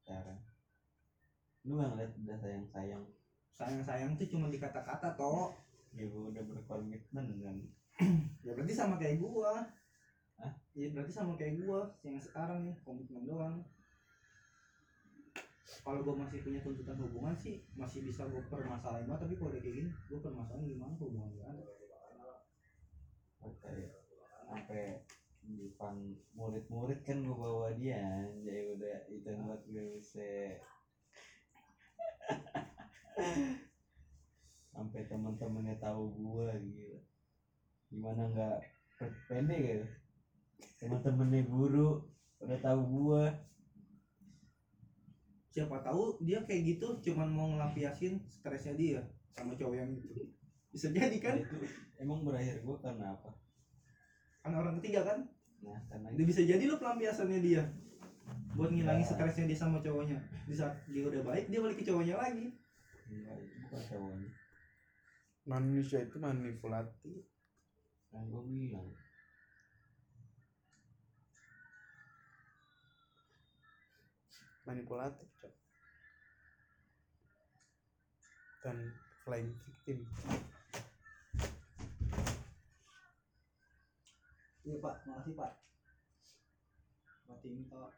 Cara 0.04 0.36
lu 1.66 1.82
nggak 1.82 1.90
ngeliat 1.98 2.12
udah 2.22 2.36
sayang 2.38 2.66
sayang 2.70 3.04
sayang 3.50 3.82
sayang 3.82 4.10
tuh 4.14 4.28
cuma 4.30 4.46
di 4.46 4.58
kata-kata 4.62 5.18
toh. 5.18 5.50
Ya 5.90 6.06
gue 6.06 6.24
udah 6.30 6.42
berkomitmen 6.46 7.26
kan? 7.42 7.56
Ya 8.46 8.54
berarti 8.54 8.74
sama 8.78 8.94
kayak 9.02 9.18
gua. 9.18 9.66
Hah? 10.38 10.52
ya 10.76 10.92
berarti 10.92 11.10
sama 11.10 11.34
kayak 11.34 11.64
gua 11.64 11.88
yang 12.04 12.20
sekarang 12.20 12.68
nih 12.68 12.76
komitmen 12.84 13.24
doang 13.24 13.64
kalau 15.84 16.00
gua 16.04 16.14
masih 16.24 16.38
punya 16.44 16.60
tuntutan 16.64 16.96
hubungan 17.02 17.34
sih 17.36 17.56
masih 17.76 18.00
bisa 18.04 18.22
gua 18.28 18.40
permasalahin 18.48 19.06
banget 19.08 19.20
tapi 19.26 19.34
kalau 19.38 19.50
udah 19.52 19.60
kayak 19.62 19.74
gini 19.82 19.90
gua 20.10 20.18
permasalahin 20.22 20.66
gimana 20.68 20.92
hubungan 21.00 21.28
gua 21.36 21.44
ada? 21.52 21.62
Sampai 23.40 23.76
sampai 24.48 24.82
depan 25.46 25.94
murid-murid 26.34 26.98
kan 27.06 27.22
gue 27.22 27.36
bawa 27.38 27.70
dia 27.70 28.02
jadi 28.42 28.74
udah 28.74 28.94
itu 29.14 29.28
buat 29.46 29.60
gue 29.62 29.84
bisa. 29.94 30.26
Sampai 34.74 35.00
teman-temannya 35.08 35.74
tahu 35.80 36.02
gue 36.12 36.48
gitu 36.66 36.96
gimana 37.86 38.22
nggak 38.26 38.56
pe- 38.98 39.20
pendek 39.30 39.60
gitu 39.62 39.84
teman-temannya 40.82 41.40
guru 41.46 42.02
udah 42.42 42.58
tahu 42.66 42.80
gue 42.82 43.22
siapa 45.56 45.80
tahu 45.80 46.20
dia 46.20 46.44
kayak 46.44 46.76
gitu 46.76 47.00
cuman 47.00 47.32
mau 47.32 47.48
ngelampiasin 47.48 48.20
stresnya 48.28 48.76
dia 48.76 49.00
sama 49.32 49.56
cowok 49.56 49.72
yang 49.72 49.88
itu. 49.96 50.28
Bisa 50.68 50.92
jadi 50.92 51.16
kan? 51.16 51.40
Itu 51.40 51.56
emang 51.96 52.28
berakhir 52.28 52.60
gue 52.60 52.76
karena 52.84 53.16
apa? 53.16 53.32
Kan 54.44 54.52
orang 54.52 54.76
ketiga 54.84 55.08
kan? 55.08 55.24
Nah 55.64 55.80
karena 55.88 56.12
itu. 56.12 56.28
bisa 56.28 56.44
jadi 56.44 56.60
lo 56.68 56.76
pelampiasannya 56.76 57.40
dia. 57.40 57.64
Buat 58.52 58.76
ngilangin 58.76 59.00
Ya. 59.00 59.08
stresnya 59.16 59.48
dia 59.48 59.56
sama 59.56 59.80
cowoknya. 59.80 60.20
Di 60.44 60.52
saat 60.52 60.76
dia 60.92 61.08
udah 61.08 61.24
baik 61.24 61.48
dia 61.48 61.64
balik 61.64 61.80
ke 61.80 61.88
cowoknya 61.88 62.20
lagi. 62.20 62.52
Itu 63.08 63.56
bukan 63.64 63.80
cowoknya. 63.88 64.28
Manusia 65.48 66.04
itu 66.04 66.20
manipulatif 66.20 67.24
kan 68.12 68.28
gue 68.28 68.42
bilang 68.44 68.92
manipulatif 74.66 75.30
cok. 75.38 75.54
Dan 78.66 78.76
flying 79.22 79.54
victim. 79.62 80.02
Iya 84.66 84.76
pak. 84.82 84.94
Makasih 85.06 85.34
pak. 85.38 85.52
Mati 87.30 87.48
minta 87.54 87.94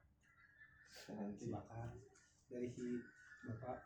nanti 1.08 1.48
bakar 1.48 1.88
dari 2.52 2.68
si 2.68 3.00
bapak. 3.48 3.80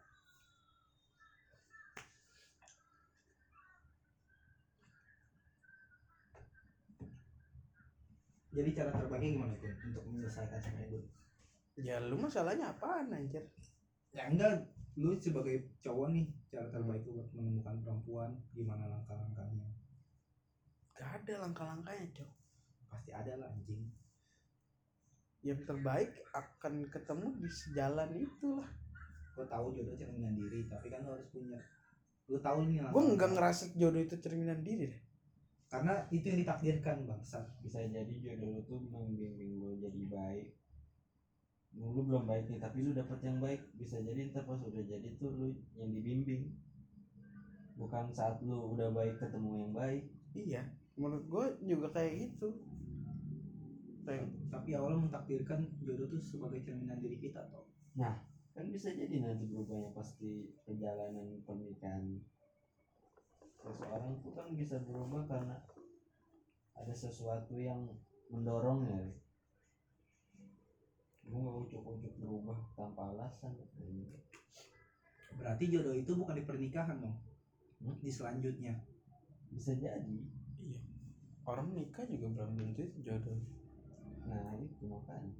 Jadi 8.53 8.77
cara 8.77 8.93
terbaiknya 8.93 9.39
gimana 9.39 9.55
tuh 9.57 9.73
untuk 9.87 10.05
menyelesaikan 10.05 10.61
itu 10.85 11.01
ya 11.81 11.97
lu 12.05 12.21
masalahnya 12.21 12.77
apaan 12.77 13.09
anjir? 13.13 13.45
Ya 14.13 14.29
enggak. 14.29 14.69
Lu 15.01 15.17
sebagai 15.17 15.73
cowok 15.81 16.13
nih 16.13 16.29
cara 16.53 16.69
terbaik 16.69 17.01
buat 17.09 17.29
menemukan 17.33 17.81
perempuan 17.81 18.37
gimana 18.53 18.85
langkah-langkahnya? 18.93 19.65
Gak 20.93 21.11
ada 21.25 21.35
langkah-langkahnya 21.49 22.13
cok. 22.13 22.31
Pasti 22.93 23.11
ada 23.17 23.41
lah 23.41 23.49
anjing. 23.49 23.89
Yang 25.41 25.65
terbaik 25.65 26.13
akan 26.37 26.93
ketemu 26.93 27.29
di 27.41 27.49
sejalan 27.49 28.11
itulah. 28.21 28.69
Gue 29.33 29.49
tahu 29.49 29.73
jodoh 29.73 29.97
cerminan 29.97 30.37
diri 30.37 30.69
tapi 30.69 30.93
kan 30.93 31.09
lu 31.09 31.17
harus 31.17 31.33
punya. 31.33 31.57
Lu 32.29 32.37
tahu 32.37 32.69
nih 32.69 32.85
gue 32.85 33.03
nggak 33.17 33.33
ngerasa 33.33 33.73
jodoh 33.81 34.03
itu 34.05 34.21
cerminan 34.21 34.61
diri 34.61 34.93
deh. 34.93 35.03
Karena 35.73 36.05
itu 36.13 36.29
yang 36.29 36.45
ditakdirkan 36.45 37.09
bangsa 37.09 37.49
bisa 37.65 37.81
jadi 37.81 38.13
jodoh 38.21 38.61
lu 38.61 38.63
tuh 38.69 38.77
membimbing 38.93 39.57
lu 39.57 39.81
jadi 39.81 40.05
baik 40.05 40.62
lu, 41.77 41.97
lu 41.97 42.01
belum 42.05 42.25
baik 42.29 42.49
nih 42.53 42.61
tapi 42.61 42.85
lu 42.85 42.93
dapet 42.93 43.19
yang 43.25 43.39
baik. 43.39 43.61
Bisa 43.77 44.01
jadi 44.01 44.29
ntar 44.29 44.45
pas 44.45 44.61
udah 44.61 44.85
jadi 44.85 45.09
tuh 45.17 45.33
lu 45.33 45.49
yang 45.77 45.91
dibimbing. 45.93 46.53
Bukan 47.77 48.13
saat 48.13 48.41
lu 48.45 48.77
udah 48.77 48.93
baik 48.93 49.17
ketemu 49.21 49.69
yang 49.69 49.73
baik. 49.73 50.05
Iya 50.33 50.63
menurut 50.97 51.25
gue 51.29 51.47
juga 51.73 51.89
kayak 51.93 52.13
gitu. 52.29 52.49
Kayak 54.03 54.29
tapi 54.51 54.77
awalnya 54.77 55.09
mentakdirkan 55.09 55.65
jodoh 55.81 56.11
tuh 56.11 56.21
sebagai 56.21 56.61
cerminan 56.61 56.99
diri 57.01 57.17
kita 57.17 57.41
toh 57.49 57.65
kan 58.53 58.69
bisa 58.69 58.93
jadi 58.93 59.17
nanti 59.25 59.49
berubahnya 59.49 59.97
pasti 59.97 60.53
perjalanan 60.69 61.41
pernikahan. 61.49 62.21
Seseorang 63.65 64.21
tuh 64.21 64.33
kan 64.37 64.53
bisa 64.53 64.77
berubah 64.85 65.25
karena 65.25 65.57
ada 66.77 66.93
sesuatu 66.93 67.57
yang 67.57 67.97
mendorongnya 68.29 69.09
gue 71.33 71.41
nggak 71.41 71.59
ujuk-ujuk 71.65 72.13
berubah 72.21 72.61
tanpa 72.77 73.09
alasan. 73.09 73.57
Berarti 75.33 75.65
jodoh 75.73 75.97
itu 75.97 76.13
bukan 76.13 76.37
di 76.37 76.45
pernikahan 76.45 77.01
dong? 77.01 77.17
Hmm? 77.81 77.97
di 78.05 78.13
selanjutnya? 78.13 78.77
Bisa 79.49 79.73
jadi. 79.73 80.19
Iya. 80.61 80.81
Orang 81.49 81.73
nikah 81.73 82.05
juga 82.05 82.29
belum 82.37 82.53
tentu 82.61 82.85
itu 82.85 82.99
jodoh. 83.01 83.41
Nah 84.29 84.61
itu 84.61 84.85
makanya. 84.85 85.33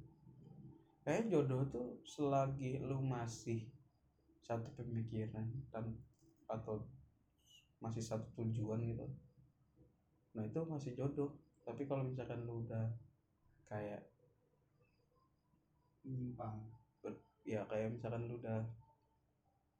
Kayak 1.05 1.29
jodoh 1.29 1.61
tuh 1.69 1.87
selagi 2.09 2.81
lu 2.81 2.97
masih 3.05 3.69
satu 4.41 4.73
pemikiran 4.73 5.45
dan 5.69 5.93
atau 6.49 6.89
masih 7.77 8.01
satu 8.01 8.25
tujuan 8.41 8.81
gitu. 8.81 9.07
Nah 10.33 10.43
itu 10.43 10.59
masih 10.65 10.97
jodoh. 10.97 11.37
Tapi 11.63 11.85
kalau 11.85 12.03
misalkan 12.03 12.43
lu 12.43 12.65
udah 12.65 12.91
kayak 13.69 14.12
menyimpang. 16.03 16.57
Ya 17.43 17.59
kayak 17.67 17.91
misalkan 17.91 18.31
lu 18.31 18.39
udah 18.39 18.63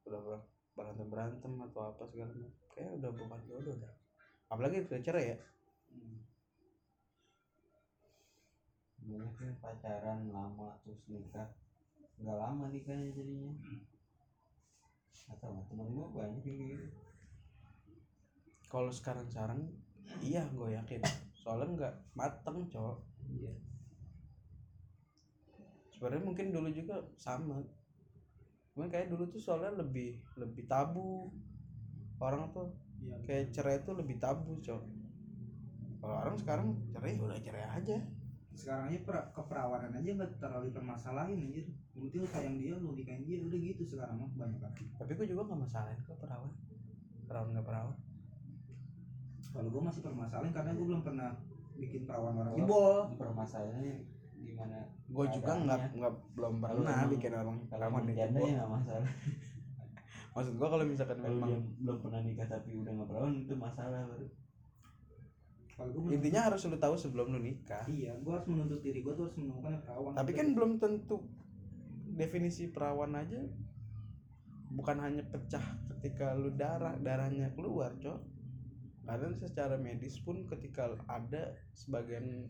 udah 0.03 0.19
ber- 0.19 0.47
berantem 0.75 1.07
berantem 1.07 1.53
atau 1.71 1.95
apa 1.95 2.03
segala 2.11 2.35
macam 2.35 2.51
kayak 2.75 2.91
udah 2.99 3.11
bukan 3.15 3.41
jodoh 3.47 3.75
dah. 3.79 3.93
Apalagi 4.51 4.83
udah 4.83 4.99
cerai 4.99 5.31
ya. 5.31 5.37
Hmm. 5.93 6.19
banyak 9.03 9.35
yang 9.39 9.57
pacaran 9.63 10.19
lama 10.31 10.75
terus 10.83 10.99
nikah. 11.07 11.47
Nggak 12.19 12.37
lama 12.39 12.65
nikahnya 12.67 13.15
jadinya. 13.15 13.53
Atau 15.31 15.55
teman 15.71 15.87
gue 15.87 16.07
banyak 16.11 16.43
yang 16.43 16.59
gitu. 16.67 16.87
Kalau 18.67 18.91
sekarang 18.91 19.23
sekarang 19.31 19.59
iya 20.19 20.43
gue 20.51 20.67
yakin. 20.75 20.99
Soalnya 21.31 21.67
nggak 21.79 21.95
mateng 22.15 22.67
cowok. 22.67 22.99
Iya 23.31 23.72
sebenarnya 26.03 26.27
mungkin 26.27 26.51
dulu 26.51 26.67
juga 26.67 26.99
sama. 27.15 27.63
Cuman 28.75 28.91
kayak 28.91 29.07
dulu 29.07 29.23
tuh 29.31 29.39
soalnya 29.39 29.71
lebih 29.79 30.19
lebih 30.35 30.67
tabu. 30.67 31.31
Orang 32.19 32.51
tuh 32.51 32.75
iya 32.99 33.15
kayak 33.23 33.55
cerai 33.55 33.79
tuh 33.87 33.95
lebih 33.95 34.19
tabu 34.19 34.59
cowok 34.59 34.83
kalau 36.03 36.19
orang 36.19 36.35
sekarang 36.35 36.67
cerai 36.91 37.15
ya 37.15 37.23
udah 37.23 37.39
cerai 37.39 37.63
aja. 37.79 37.95
Sekarang 38.51 38.91
aja 38.91 38.99
pra, 39.07 39.23
keperawanan 39.31 39.95
aja 39.95 40.09
nggak 40.19 40.35
terlalu 40.35 40.75
permasalahin 40.75 41.39
anjir. 41.39 41.63
Yang 41.95 42.11
penting 42.11 42.19
lu 42.19 42.27
sayang 42.27 42.55
dia 42.59 42.73
lu 42.75 42.91
nikahin 42.91 43.23
dia 43.23 43.39
udah 43.39 43.59
gitu 43.63 43.83
sekarang 43.87 44.19
mah 44.19 44.27
kebanyakan 44.35 44.71
tapi 44.99 45.11
gue 45.15 45.25
juga 45.31 45.41
nggak 45.47 45.61
masalahin 45.63 45.99
kok 46.03 46.19
perawan 46.19 46.51
perawan 47.23 47.47
nggak 47.55 47.63
perawan. 47.63 47.95
Kalau 49.53 49.69
gue 49.71 49.83
masih 49.87 50.01
permasalahin 50.03 50.51
karena 50.51 50.71
gue 50.75 50.85
belum 50.91 51.03
pernah 51.07 51.29
bikin 51.79 52.03
perawan 52.03 52.35
orang 52.35 52.53
jebol. 52.59 53.07
Permasalahannya 53.15 53.95
gimana 54.43 54.91
gue 55.13 55.25
juga 55.29 55.51
nggak 55.53 55.79
nggak 55.93 56.13
belum 56.33 56.53
pernah 56.57 56.95
emang- 56.97 57.11
bikin 57.13 57.31
orang 57.37 57.57
emang 57.69 58.03
di 58.09 58.13
janda 58.17 58.39
ya 58.41 58.53
nggak 58.57 58.71
masalah. 58.71 59.11
Maksud 60.33 60.53
gue 60.57 60.67
kalau 60.73 60.85
misalkan 60.89 61.17
kalau 61.21 61.37
memang 61.37 61.61
belum 61.77 61.97
pernah 62.01 62.21
nikah 62.25 62.47
tapi 62.49 62.69
udah 62.81 62.91
nggak 62.97 63.07
perawan 63.13 63.33
itu 63.37 63.53
masalah 63.53 64.01
baru 64.09 64.27
intinya 66.13 66.41
harus 66.53 66.61
lu 66.69 66.77
tahu 66.77 66.95
sebelum 66.97 67.33
lu 67.33 67.39
nikah. 67.41 67.85
Iya 67.85 68.13
gue 68.17 68.31
harus 68.33 68.47
menuntut 68.49 68.81
diri 68.81 69.01
gue 69.01 69.13
tuh 69.13 69.29
harus 69.29 69.37
menemukan 69.37 69.77
yang 69.77 69.83
perawan. 69.85 70.11
Tapi 70.17 70.31
kan 70.33 70.47
belum 70.53 70.71
tentu 70.81 71.17
definisi 72.13 72.69
perawan 72.69 73.13
aja 73.17 73.41
bukan 74.73 74.97
hanya 75.01 75.23
pecah 75.29 75.61
ketika 75.93 76.33
lu 76.33 76.49
darah 76.57 76.97
darahnya 76.97 77.53
keluar 77.53 77.93
cok 78.01 78.32
karena 79.03 79.35
secara 79.35 79.75
medis 79.75 80.15
pun 80.23 80.47
ketika 80.47 80.95
ada 81.11 81.51
sebagian 81.75 82.47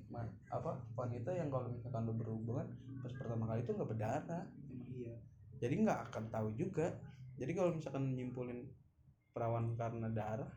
apa 0.47 0.77
wanita 0.93 1.33
yang 1.33 1.49
kalau 1.49 1.65
misalkan 1.67 2.05
lu 2.05 2.13
berhubungan 2.13 2.69
pas 3.01 3.09
pertama 3.09 3.49
kali 3.49 3.65
itu 3.65 3.73
nggak 3.73 3.89
berdarah. 3.89 4.45
Iya. 4.93 5.15
Jadi 5.57 5.73
nggak 5.81 5.99
akan 6.13 6.23
tahu 6.29 6.53
juga. 6.53 6.93
Jadi 7.41 7.51
kalau 7.57 7.73
misalkan 7.73 8.13
nyimpulin 8.13 8.69
perawan 9.33 9.73
karena 9.73 10.13
darah 10.13 10.51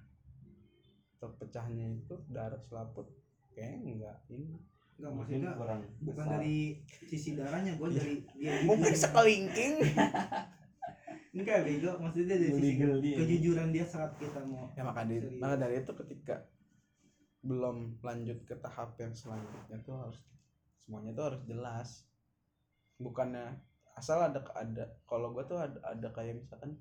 terpecahnya 1.17 1.97
itu 1.97 2.15
darah 2.29 2.61
selaput 2.61 3.09
kayak 3.57 3.81
enggak 3.81 4.17
ini. 4.29 4.61
Nggak 5.01 5.13
mungkin 5.13 5.33
maksudnya 5.41 5.53
kurang 5.57 5.81
bukan 6.01 6.25
besar. 6.25 6.33
dari 6.37 6.59
sisi 7.09 7.31
darahnya 7.37 7.73
gue 7.77 7.89
Iya. 7.89 7.97
dari 7.97 8.17
dia 8.37 8.53
mungkin 8.69 8.93
sekelingking 8.93 9.75
enggak 11.37 11.69
bego. 11.69 11.91
Maksudnya 12.01 12.37
dari 12.41 12.53
sisi 12.57 13.13
kejujuran 13.13 13.69
dia 13.71 13.85
saat 13.85 14.17
kita 14.17 14.41
mau 14.49 14.73
ya 14.73 14.83
maka 14.83 15.05
dari 15.05 15.29
maka 15.37 15.57
dari 15.61 15.85
itu 15.85 15.93
ketika 15.93 16.37
belum 17.45 18.01
lanjut 18.03 18.43
ke 18.49 18.55
tahap 18.59 18.97
yang 18.99 19.13
selanjutnya 19.15 19.79
tuh 19.85 19.95
harus 19.95 20.19
semuanya 20.83 21.13
tuh 21.13 21.25
harus 21.33 21.43
jelas. 21.45 21.89
Bukannya 22.97 23.61
asal 23.97 24.25
ada 24.25 24.41
ada 24.57 24.85
kalau 25.05 25.33
gue 25.37 25.45
tuh 25.45 25.61
ada 25.61 25.79
ada 25.85 26.09
kayak 26.13 26.41
misalkan 26.41 26.81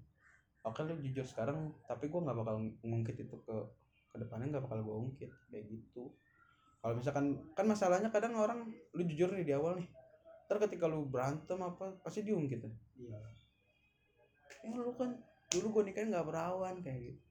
oke 0.63 0.79
lu 0.83 0.99
jujur 1.03 1.27
sekarang 1.27 1.75
tapi 1.85 2.07
gue 2.07 2.19
nggak 2.19 2.37
bakal 2.39 2.55
ngungkit 2.83 3.17
itu 3.27 3.35
ke 3.43 3.55
ke 4.11 4.15
depannya 4.23 4.55
nggak 4.55 4.65
bakal 4.65 4.79
gue 4.79 4.95
ungkit. 5.11 5.31
Kayak 5.51 5.65
gitu. 5.67 6.15
Kalau 6.79 6.95
misalkan 6.95 7.43
kan 7.57 7.65
masalahnya 7.67 8.09
kadang 8.09 8.39
orang 8.39 8.71
lu 8.95 9.03
jujur 9.03 9.29
nih 9.35 9.43
di 9.43 9.53
awal 9.53 9.77
nih 9.77 9.89
ntar 10.45 10.61
ketika 10.61 10.85
lu 10.85 11.09
berantem 11.09 11.57
apa 11.57 11.97
pasti 12.05 12.21
diungkit 12.21 12.61
ya? 12.61 12.73
Iya 13.01 13.19
ya 14.65 14.81
lu 14.81 14.93
kan 14.97 15.11
dulu 15.53 15.67
gue 15.77 15.83
nikahin 15.93 16.09
nggak 16.09 16.25
perawan 16.25 16.75
kayak 16.81 16.99
gitu. 17.13 17.21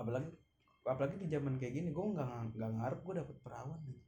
Apalagi 0.00 0.32
apalagi 0.88 1.16
di 1.20 1.28
zaman 1.28 1.60
kayak 1.60 1.74
gini 1.76 1.88
gue 1.92 2.06
nggak 2.16 2.56
nggak 2.56 2.70
ngarep 2.80 3.00
gue 3.04 3.14
dapet 3.20 3.36
perawan 3.44 3.80
gitu. 3.84 4.04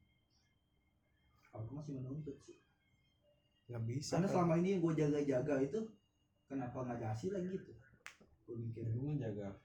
kalau 1.52 1.68
gue 1.68 1.76
masih 1.76 1.92
menuntut 2.00 2.36
sih. 2.40 2.56
Nggak 3.68 3.82
bisa 3.84 4.16
karena 4.16 4.28
kan. 4.28 4.32
selama 4.32 4.54
ini 4.64 4.68
yang 4.72 4.80
gue 4.80 4.92
jaga-jaga 4.96 5.54
itu 5.60 5.80
kenapa 6.48 6.76
nggak 6.80 6.96
ada 6.96 7.08
hasil 7.12 7.30
lagi 7.36 7.48
gitu? 7.52 7.72
Gue 8.48 8.56
mikir. 8.56 8.88
Lu 8.88 9.12
menjaga 9.12 9.60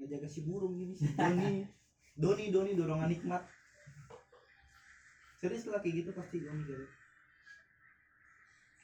ngejaga 0.00 0.28
si 0.30 0.40
burung 0.48 0.80
gini 0.80 0.96
si 0.96 1.12
Doni. 1.12 1.68
Doni 2.16 2.44
Doni 2.48 2.72
dorongan 2.72 3.12
nikmat. 3.12 3.44
Serius 5.38 5.68
lah 5.68 5.84
kayak 5.84 6.02
gitu 6.02 6.10
pasti 6.16 6.40
gue 6.40 6.50
mikir 6.50 6.97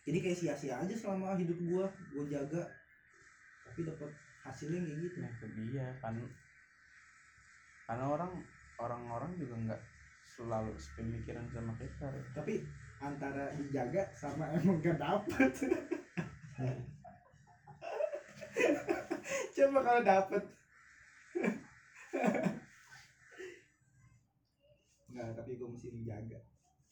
jadi 0.05 0.21
kayak 0.21 0.37
sia-sia 0.37 0.77
aja 0.85 0.93
selama 0.93 1.33
hidup 1.41 1.57
gue 1.57 1.87
gue 2.13 2.25
jaga. 2.29 2.69
Tapi 3.65 3.89
dapat 3.89 4.13
hasilnya 4.45 4.85
kayak 4.85 5.01
gitu. 5.01 5.17
Nah 5.25 5.33
itu 5.33 5.47
dia 5.57 5.87
kan. 6.05 6.21
Karena 7.89 8.05
orang 8.13 8.33
orang-orang 8.77 9.33
juga 9.41 9.57
nggak 9.65 9.81
selalu 10.37 10.77
sepemikiran 10.77 11.49
sama 11.49 11.73
kita. 11.81 12.05
Ya. 12.13 12.21
tapi 12.37 12.61
antara 13.01 13.49
dijaga 13.57 14.13
sama 14.13 14.53
emang 14.53 14.85
gak 14.85 15.01
dapet. 15.01 15.53
Coba 19.57 19.79
kalau 19.81 20.03
dapet. 20.05 20.43
Enggak, 25.09 25.29
tapi 25.39 25.57
gue 25.57 25.69
mesti 25.71 25.89
menjaga 25.95 26.41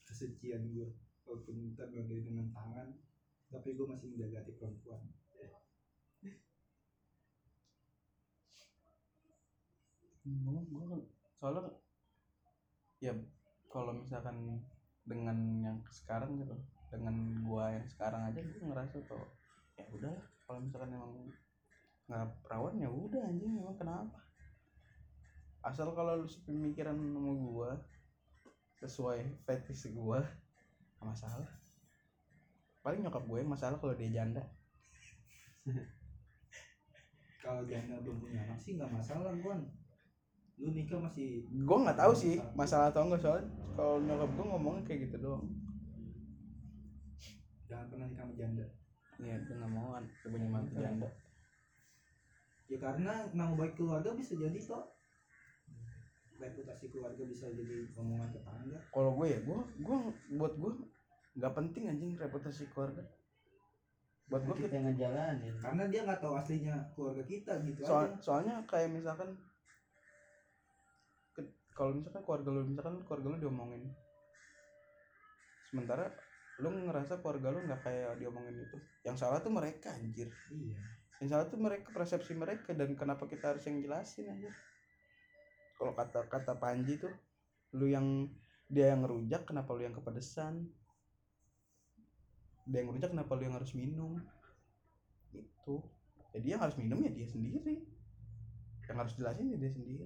kesucian 0.07 0.63
gue 0.71 1.02
walaupun 1.33 1.73
ntar 1.73 1.89
gue 1.89 2.05
dari 2.05 2.21
dengan 2.21 2.53
tangan 2.53 2.93
tapi 3.49 3.73
gue 3.73 3.87
masih 3.89 4.13
menjaga 4.13 4.45
hati 4.45 4.53
perempuan. 4.61 5.01
Gue 10.29 10.61
gue 10.69 10.85
soalnya 11.41 11.73
ya 13.01 13.17
kalau 13.73 13.97
misalkan 13.97 14.61
dengan 15.03 15.39
yang 15.65 15.79
sekarang 15.91 16.39
gitu 16.39 16.55
dengan 16.93 17.17
gua 17.43 17.73
yang 17.73 17.89
sekarang 17.89 18.23
aja 18.29 18.39
gue 18.39 18.63
ngerasa 18.63 19.01
tuh 19.09 19.27
ya 19.81 19.89
udah 19.91 20.15
kalau 20.47 20.63
misalkan 20.63 20.93
emang 20.95 21.13
nggak 22.07 22.29
perawan 22.45 22.77
ya 22.77 22.87
udah 22.93 23.23
anjing 23.25 23.57
emang 23.57 23.75
kenapa? 23.81 24.21
Asal 25.65 25.91
kalau 25.97 26.23
lu 26.23 26.29
pemikiran 26.45 26.95
sama 26.95 27.33
gua 27.41 27.71
sesuai 28.79 29.43
fetish 29.49 29.91
gua 29.97 30.21
masalah 31.07 31.63
paling 32.83 33.01
nyokap 33.07 33.23
gue 33.25 33.39
yang 33.39 33.51
masalah 33.51 33.79
kalau 33.79 33.95
dia 33.95 34.11
janda. 34.11 34.43
Kalau 37.43 37.67
janda 37.67 37.99
belum 37.99 38.23
punya 38.23 38.39
anak 38.47 38.59
sih 38.63 38.79
nggak 38.79 38.91
masalah 38.91 39.35
gue 39.35 39.55
lu 40.63 40.71
nikah 40.71 41.03
masih 41.03 41.43
gue 41.43 41.79
nggak 41.83 41.99
tahu 41.99 42.15
sih 42.15 42.39
masalah. 42.55 42.95
atau 42.95 43.03
enggak 43.03 43.19
soalnya 43.19 43.51
kalau 43.75 43.99
nyokap 43.99 44.31
gue 44.31 44.47
ngomongnya 44.47 44.83
kayak 44.87 45.11
gitu 45.11 45.17
doang. 45.27 45.51
Jangan 47.67 47.87
pernah 47.91 48.07
nikah 48.07 48.31
sama 48.31 48.35
janda. 48.39 48.67
Iya, 49.19 49.35
dia 49.43 49.55
nggak 49.59 49.73
mau 49.75 49.89
kan 49.91 50.05
punya 50.23 50.49
mantu 50.51 50.73
janda. 50.79 51.09
ya 52.71 52.79
karena 52.79 53.13
nama 53.35 53.53
baik 53.59 53.75
keluarga 53.75 54.15
bisa 54.15 54.39
jadi 54.39 54.59
kok 54.63 54.87
reputasi 56.39 56.95
keluarga 56.95 57.23
bisa 57.27 57.51
jadi 57.51 57.91
omongan 57.99 58.31
tetangga. 58.35 58.79
Kalau 58.91 59.11
gue 59.19 59.27
ya, 59.31 59.39
gue 59.43 59.59
gue 59.83 59.99
buat 60.39 60.55
gue 60.59 60.73
nggak 61.33 61.53
penting 61.57 61.89
anjing 61.89 62.13
reputasi 62.17 62.69
keluarga. 62.73 63.03
Buat 64.29 64.43
gue 64.49 64.57
kita 64.65 64.75
yang 64.81 64.87
ngejalanin. 64.93 65.55
Karena 65.61 65.85
dia 65.89 66.01
nggak 66.05 66.21
tahu 66.21 66.35
aslinya 66.37 66.77
keluarga 66.97 67.25
kita 67.25 67.53
gitu 67.69 67.81
soal, 67.85 68.09
aja. 68.09 68.17
soalnya 68.21 68.55
kayak 68.65 68.93
misalkan 68.93 69.37
kalau 71.73 71.97
misalkan 71.97 72.21
keluarga 72.21 72.49
lu 72.53 72.61
misalkan 72.69 72.95
keluarga 73.05 73.27
lu 73.33 73.39
diomongin. 73.49 73.83
Sementara 75.69 76.13
lu 76.61 76.69
ngerasa 76.69 77.25
keluarga 77.25 77.49
lu 77.53 77.65
nggak 77.65 77.81
kayak 77.81 78.21
diomongin 78.21 78.61
itu. 78.61 78.77
Yang 79.05 79.17
salah 79.25 79.41
tuh 79.41 79.53
mereka 79.53 79.93
anjir. 79.93 80.29
Iya. 80.53 80.81
Yang 81.25 81.29
salah 81.33 81.47
tuh 81.49 81.61
mereka 81.61 81.89
persepsi 81.95 82.33
mereka 82.37 82.77
dan 82.77 82.93
kenapa 82.93 83.25
kita 83.25 83.57
harus 83.57 83.65
yang 83.65 83.81
jelasin 83.81 84.29
aja 84.29 84.53
kalau 85.83 85.99
kata 85.99 86.31
kata 86.31 86.55
Panji 86.63 86.95
tuh 86.95 87.11
lu 87.75 87.91
yang 87.91 88.31
dia 88.71 88.95
yang 88.95 89.03
ngerujak 89.03 89.43
kenapa 89.43 89.75
lu 89.75 89.83
yang 89.83 89.99
kepedesan 89.99 90.71
dia 92.67 92.79
yang 92.83 92.95
ngerujak 92.95 93.11
kenapa 93.11 93.35
lu 93.35 93.43
yang 93.47 93.57
harus 93.59 93.73
minum? 93.75 94.23
Itu 95.35 95.83
jadi 96.33 96.57
yang 96.57 96.63
harus 96.65 96.77
minum 96.81 96.99
ya 97.05 97.11
dia 97.13 97.29
sendiri. 97.29 97.85
Yang 98.89 98.97
harus 98.97 99.13
jelasin 99.19 99.53
ya 99.53 99.59
dia 99.61 99.73
sendiri. 99.73 100.05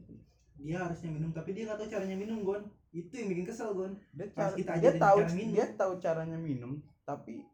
Dia 0.56 0.76
harusnya 0.82 1.10
minum 1.12 1.30
tapi 1.30 1.54
dia 1.54 1.68
nggak 1.70 1.78
tahu 1.84 1.88
caranya 1.92 2.16
minum 2.16 2.42
gon. 2.42 2.64
Itu 2.90 3.12
yang 3.14 3.28
bikin 3.30 3.46
kesel 3.46 3.70
gon. 3.76 3.94
Dia, 4.10 4.26
cara- 4.34 4.56
kita 4.56 4.72
dia 4.80 4.92
tahu 4.96 5.18
cara 5.22 5.32
minum. 5.36 5.52
dia 5.54 5.66
tahu 5.76 5.92
caranya 6.02 6.38
minum 6.38 6.72
tapi 7.06 7.44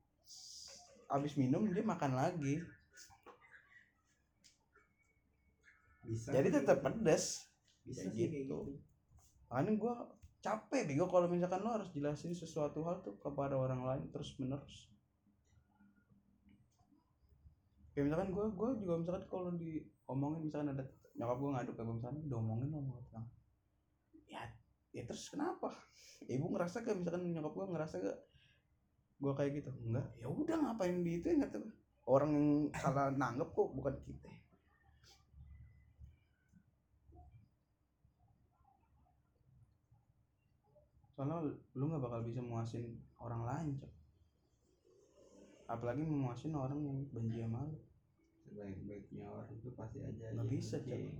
abis 1.12 1.34
minum 1.36 1.68
dia 1.68 1.84
makan 1.84 2.12
lagi. 2.16 2.62
Bisa. 6.06 6.30
Jadi 6.32 6.48
tetap 6.48 6.78
pedes. 6.80 7.50
Bisa 7.82 8.06
sih 8.08 8.14
kayak 8.14 8.46
gitu. 8.46 8.58
gitu. 8.70 8.78
Makanya 9.50 9.72
gue 9.76 9.94
capek 10.42 10.82
bego 10.90 11.06
kalau 11.06 11.30
misalkan 11.30 11.62
lo 11.62 11.70
harus 11.70 11.92
jelasin 11.94 12.34
sesuatu 12.34 12.82
hal 12.88 13.04
tuh 13.04 13.14
kepada 13.22 13.54
orang 13.54 13.86
lain 13.86 14.04
terus 14.10 14.34
menerus 14.42 14.91
kayak 17.92 18.04
misalkan 18.08 18.30
gue 18.32 18.44
gue 18.56 18.68
juga 18.80 18.94
misalkan 19.04 19.24
kalau 19.28 19.52
diomongin 19.52 20.40
misalkan 20.48 20.72
ada 20.72 20.84
nyokap 21.12 21.36
gue 21.36 21.50
ngadu 21.52 21.72
ke 21.76 21.82
gue 21.84 21.96
misalkan 22.00 22.18
diomongin 22.24 22.68
tentang 22.72 23.26
ya 24.24 24.42
ya 24.96 25.02
terus 25.04 25.28
kenapa? 25.28 25.76
Ibu 26.24 26.56
ngerasa 26.56 26.84
gak 26.84 26.96
misalkan 26.96 27.28
nyokap 27.28 27.52
gue 27.52 27.66
ngerasa 27.76 27.94
gak 28.00 28.18
gue 29.22 29.32
kayak 29.36 29.52
gitu 29.60 29.70
enggak. 29.86 30.08
Ya 30.16 30.26
udah 30.32 30.56
ngapain 30.56 31.04
di 31.04 31.20
itu 31.20 31.28
ya 31.36 31.46
tuh 31.52 31.68
orang 32.08 32.30
yang 32.32 32.48
salah 32.80 33.12
nanggep 33.12 33.48
kok 33.52 33.68
bukan 33.76 33.94
kita. 34.08 34.32
Soalnya 41.12 41.44
lu 41.76 41.84
nggak 41.92 42.02
bakal 42.02 42.24
bisa 42.24 42.40
muasin 42.40 42.96
orang 43.20 43.44
lain 43.44 43.76
cok 43.76 44.01
apalagi 45.72 46.04
memuasin 46.04 46.52
orang 46.52 46.84
yang 46.84 46.98
benci 47.08 47.40
sama 47.40 47.64
lu. 47.64 47.80
Sebaik-baiknya 48.44 49.24
orang 49.24 49.48
itu 49.56 49.72
pasti 49.72 50.04
aja 50.04 50.36
Nggak 50.36 50.48
bisa, 50.52 50.76
penting. 50.84 51.16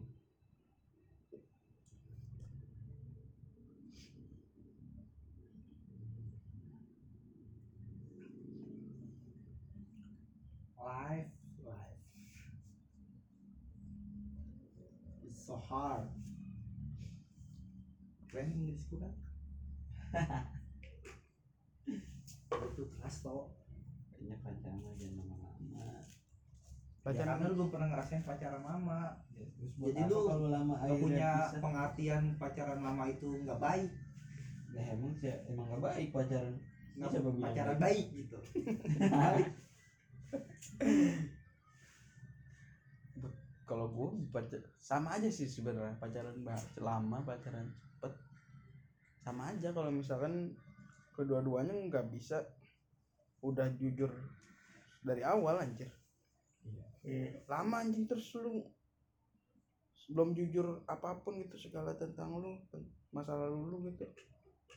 life 10.77 11.33
life. 11.65 12.03
It's 15.25 15.41
so 15.49 15.57
hard. 15.57 16.13
Keren 18.29 18.53
Inggrisku 18.53 19.01
kan? 19.01 19.13
Itu 22.73 22.85
keras 22.97 23.21
tau 23.25 23.62
kayaknya 24.33 24.65
pacaran 24.65 24.81
aja 24.89 25.07
lama-lama. 25.13 25.61
Ya, 25.77 26.01
pacaran 27.05 27.37
karena 27.37 27.51
lu 27.51 27.55
belum 27.59 27.69
pernah 27.69 27.89
ngerasain 27.93 28.25
pacaran 28.25 28.63
lama. 28.65 29.01
Ya, 29.37 29.47
terus 29.59 29.73
buat 29.77 29.93
Jadi 29.93 30.01
lu 30.09 30.19
kalau 30.25 30.49
lama? 30.49 30.73
nggak 30.73 30.89
akhirnya 30.89 31.05
punya 31.05 31.31
bisa? 31.37 31.59
pengertian 31.61 32.25
pacaran 32.41 32.81
lama 32.81 33.05
itu 33.11 33.29
nggak 33.45 33.61
baik. 33.61 33.91
Nah, 34.73 34.85
emang 34.89 35.13
sih 35.21 35.37
emang 35.53 35.69
gak 35.69 35.83
baik 35.85 36.09
pacaran. 36.17 36.55
Nggak 36.97 37.11
pacaran 37.13 37.77
baik? 37.77 37.85
baik 37.85 38.07
gitu. 38.17 38.39
Kalau 43.69 43.89
gue 43.89 44.09
baca 44.33 44.57
sama 44.81 45.17
aja 45.17 45.29
sih 45.33 45.49
sebenarnya. 45.49 45.97
Pacaran 46.01 46.37
lama 46.81 47.19
pacaran 47.25 47.73
cepet. 47.73 48.13
Sama 49.23 49.49
aja 49.55 49.71
kalau 49.73 49.89
misalkan 49.93 50.57
kedua-duanya 51.17 51.73
nggak 51.89 52.09
bisa 52.13 52.43
udah 53.43 53.67
jujur 53.75 54.11
dari 55.03 55.27
awal 55.27 55.59
anjir. 55.59 55.91
Lama 57.51 57.83
anjing 57.83 58.07
terus 58.07 58.31
lu 58.39 58.63
belum 60.13 60.35
jujur 60.35 60.83
apa 60.87 61.19
pun 61.23 61.41
gitu 61.43 61.57
segala 61.59 61.95
tentang 61.99 62.39
lu 62.39 62.63
masa 63.11 63.35
lalu 63.35 63.59
lu 63.67 63.77
gitu. 63.91 64.07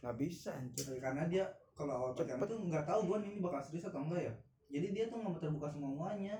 Nggak 0.01 0.17
bisa 0.17 0.57
anjir. 0.57 0.85
Karena 0.97 1.29
dia 1.29 1.45
kalau 1.77 1.93
awal 1.93 2.11
Cepet. 2.17 2.49
tuh 2.49 2.59
nggak 2.65 2.85
tahu 2.89 2.99
gue 3.13 3.17
ini 3.29 3.37
bakal 3.43 3.61
serius 3.61 3.85
atau 3.85 4.01
enggak 4.01 4.31
ya. 4.31 4.33
Jadi 4.73 4.87
dia 4.97 5.05
tuh 5.07 5.21
nggak 5.21 5.31
mau 5.31 5.41
terbuka 5.41 5.67
semuanya 5.69 6.35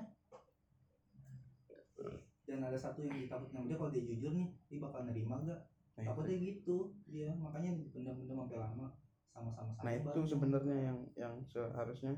dan 2.45 2.61
ada 2.61 2.77
satu 2.77 3.01
yang 3.01 3.17
ditakutin 3.17 3.57
sama 3.57 3.65
dia 3.65 3.77
kalau 3.77 3.89
dia 3.89 4.05
jujur 4.05 4.31
nih 4.37 4.49
dia 4.69 4.77
bakal 4.77 5.01
nerima 5.01 5.41
gak 5.41 5.61
takutnya 5.97 6.37
itu, 6.37 6.61
gitu. 6.61 6.77
Dia 7.09 7.33
makanya 7.33 7.73
dipendam-pendam 7.73 8.45
sampai 8.45 8.59
lama 8.61 8.87
sama-sama 9.35 9.75
nah 9.83 9.91
itu 9.91 10.07
baru. 10.07 10.23
sebenarnya 10.23 10.77
yang 10.79 10.99
yang 11.19 11.35
seharusnya 11.51 12.15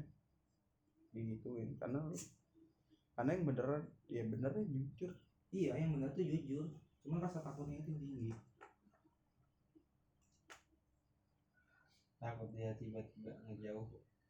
digituin. 1.18 1.74
Karena 1.82 2.06
karena 3.18 3.32
yang 3.34 3.46
bener 3.50 3.68
ya 4.06 4.24
benernya 4.30 4.64
jujur. 4.70 5.12
Iya 5.50 5.74
yang 5.74 5.98
benar 5.98 6.14
tuh 6.14 6.22
jujur. 6.22 6.66
Cuman 7.02 7.24
rasa 7.24 7.42
takutnya 7.42 7.82
itu 7.82 7.92
tinggi. 7.98 8.30
Takut 12.22 12.50
dia 12.54 12.78
tiba-tiba 12.78 13.34
ngejauh. 13.50 13.88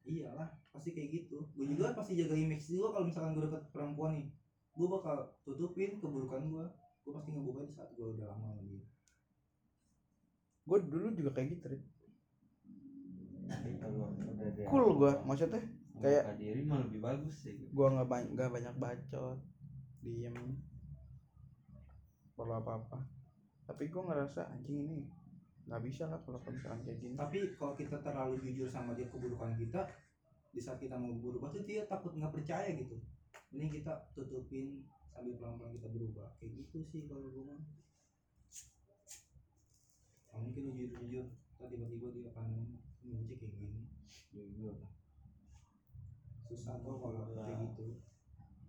Iyalah 0.08 0.48
pasti 0.72 0.96
kayak 0.96 1.10
gitu. 1.12 1.44
Gue 1.52 1.68
juga 1.68 1.92
pasti 1.92 2.16
jaga 2.16 2.36
image 2.40 2.64
juga 2.72 2.96
kalau 2.96 3.06
misalkan 3.12 3.36
gue 3.36 3.44
deket 3.44 3.64
perempuan 3.76 4.12
nih. 4.16 4.28
Gue 4.72 4.88
bakal 4.88 5.36
tutupin 5.44 6.00
keburukan 6.00 6.48
gue 6.48 6.66
gue 7.08 7.12
pasti 7.16 7.32
ngebuka 7.32 7.64
di 7.68 7.74
saat 7.76 7.92
gue 7.96 8.08
udah 8.08 8.28
lama 8.32 8.56
sama 8.56 8.64
dia. 8.68 8.84
Gue 10.68 10.80
dulu 10.84 11.08
juga 11.16 11.32
kayak 11.36 11.60
gitu 11.60 11.66
Rit. 11.76 11.84
Cool 14.70 14.88
gue 14.96 15.12
maksudnya 15.26 15.64
kayak- 15.98 16.38
diri 16.38 16.62
mah 16.64 16.80
lebih 16.86 17.02
bagus 17.02 17.36
sih. 17.42 17.58
gue 17.58 17.88
nggak 17.88 18.08
banyak 18.08 18.30
nggak 18.38 18.50
banyak 18.54 18.76
bacot 18.78 19.40
diem 20.06 20.38
perlu 22.38 22.54
apa 22.54 22.72
apa 22.78 22.98
tapi 23.68 23.84
gue 23.92 24.00
ngerasa 24.00 24.48
anjing 24.54 24.78
ini 24.88 25.00
nggak 25.68 25.84
bisa 25.84 26.08
lah 26.08 26.24
kalau 26.24 26.40
misalkan 26.48 26.80
kayak 26.88 27.00
gini. 27.04 27.16
Tapi 27.20 27.38
kalau 27.60 27.76
kita 27.76 28.00
terlalu 28.00 28.40
jujur 28.40 28.72
sama 28.72 28.96
dia 28.96 29.12
keburukan 29.12 29.52
kita 29.60 29.84
di 30.56 30.64
saat 30.64 30.80
kita 30.80 30.96
mau 30.96 31.12
berubah 31.20 31.52
tuh 31.52 31.68
dia 31.68 31.84
takut 31.92 32.16
nggak 32.16 32.32
percaya 32.32 32.72
gitu. 32.72 32.96
Ini 33.52 33.68
kita 33.68 34.16
tutupin 34.16 34.88
sambil 35.12 35.36
pelan-pelan 35.36 35.76
kita 35.76 35.92
berubah. 35.92 36.32
Kayak 36.40 36.64
gitu 36.64 36.80
sih 36.88 37.04
kalau 37.12 37.28
gue 37.28 37.44
mah. 37.44 37.60
Mungkin 40.40 40.72
jujur-jujur 40.72 41.26
tiba-tiba 41.58 42.08
dia 42.16 42.30
akan 42.32 42.48
benci 43.04 43.36
kayak 43.36 43.52
gini 43.58 43.87
susah 46.48 46.80
tuh 46.80 46.96
kalau 47.00 47.28
kayak 47.36 47.60
gitu. 47.72 48.00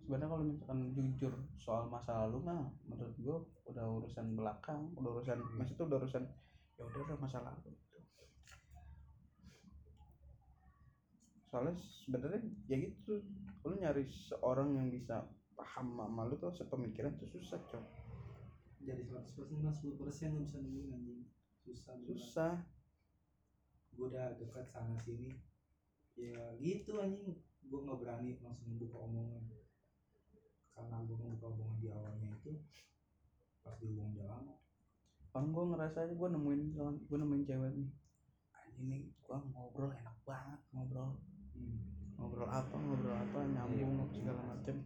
Sebenarnya 0.03 0.27
kalau 0.31 0.43
misalkan 0.43 0.79
jujur 0.97 1.33
soal 1.61 1.87
masa 1.87 2.11
lalu 2.25 2.43
mah 2.43 2.67
menurut 2.89 3.15
gue 3.19 3.37
udah 3.69 3.85
urusan 4.01 4.33
belakang 4.33 4.89
udah 4.97 5.21
urusan 5.21 5.37
maksudnya 5.55 5.85
udah 5.85 5.97
urusan 6.01 6.23
ya 6.79 6.83
udah 6.87 6.99
udah 7.05 7.17
masa 7.21 7.37
lalu 7.45 7.75
gitu. 7.77 7.99
soalnya 11.49 11.73
sebenarnya 12.05 12.41
ya 12.69 12.77
gitu 12.77 13.25
lu 13.65 13.75
nyari 13.77 14.05
seorang 14.05 14.77
yang 14.77 14.87
bisa 14.89 15.25
paham 15.53 15.97
sama 15.97 16.25
lu 16.29 16.37
tuh 16.37 16.53
sepemikiran 16.53 17.13
tuh 17.19 17.29
susah 17.29 17.59
cok. 17.69 17.85
Jadi 18.79 19.03
100% 19.11 19.59
kan 19.59 19.73
10% 19.75 20.39
lu 20.39 20.39
bisa 20.47 20.57
nemuin 20.61 20.89
anjing. 20.95 21.21
Susah 21.67 21.93
susah. 22.07 22.53
Gue 23.97 24.07
udah 24.07 24.39
dekat 24.39 24.65
sana 24.71 24.95
sini 25.03 25.48
ya 26.19 26.43
gitu 26.59 26.99
anjing. 26.99 27.31
Gue 27.69 27.79
nggak 27.85 27.99
berani 28.03 28.35
langsung 28.43 28.75
buka 28.75 28.97
omongan. 28.99 29.43
Karena 30.75 30.97
gue 31.07 31.15
ngebuka 31.15 31.47
omongan 31.47 31.77
di 31.79 31.87
awalnya 31.87 32.29
itu 32.43 32.51
pas 33.63 33.75
di 33.79 33.87
hubungan 33.87 34.15
udah 34.19 34.27
lama. 34.27 34.55
Orang 35.31 35.55
gue 35.55 35.65
ngerasa 35.71 35.97
aja 36.03 36.13
gue 36.13 36.29
nemuin 36.35 36.61
gue 37.07 37.17
nemuin 37.17 37.43
cewek 37.47 37.71
nih. 37.79 37.89
Anjing 38.59 38.87
nih 38.91 39.03
gue 39.07 39.37
ngobrol 39.55 39.91
enak 39.95 40.17
banget 40.27 40.61
ngobrol. 40.75 41.15
Hmm. 41.55 41.79
ngobrol 42.19 42.51
apa 42.51 42.75
ngobrol 42.75 43.15
apa 43.15 43.39
nyambung 43.47 44.11
segala 44.11 44.41
macem. 44.43 44.83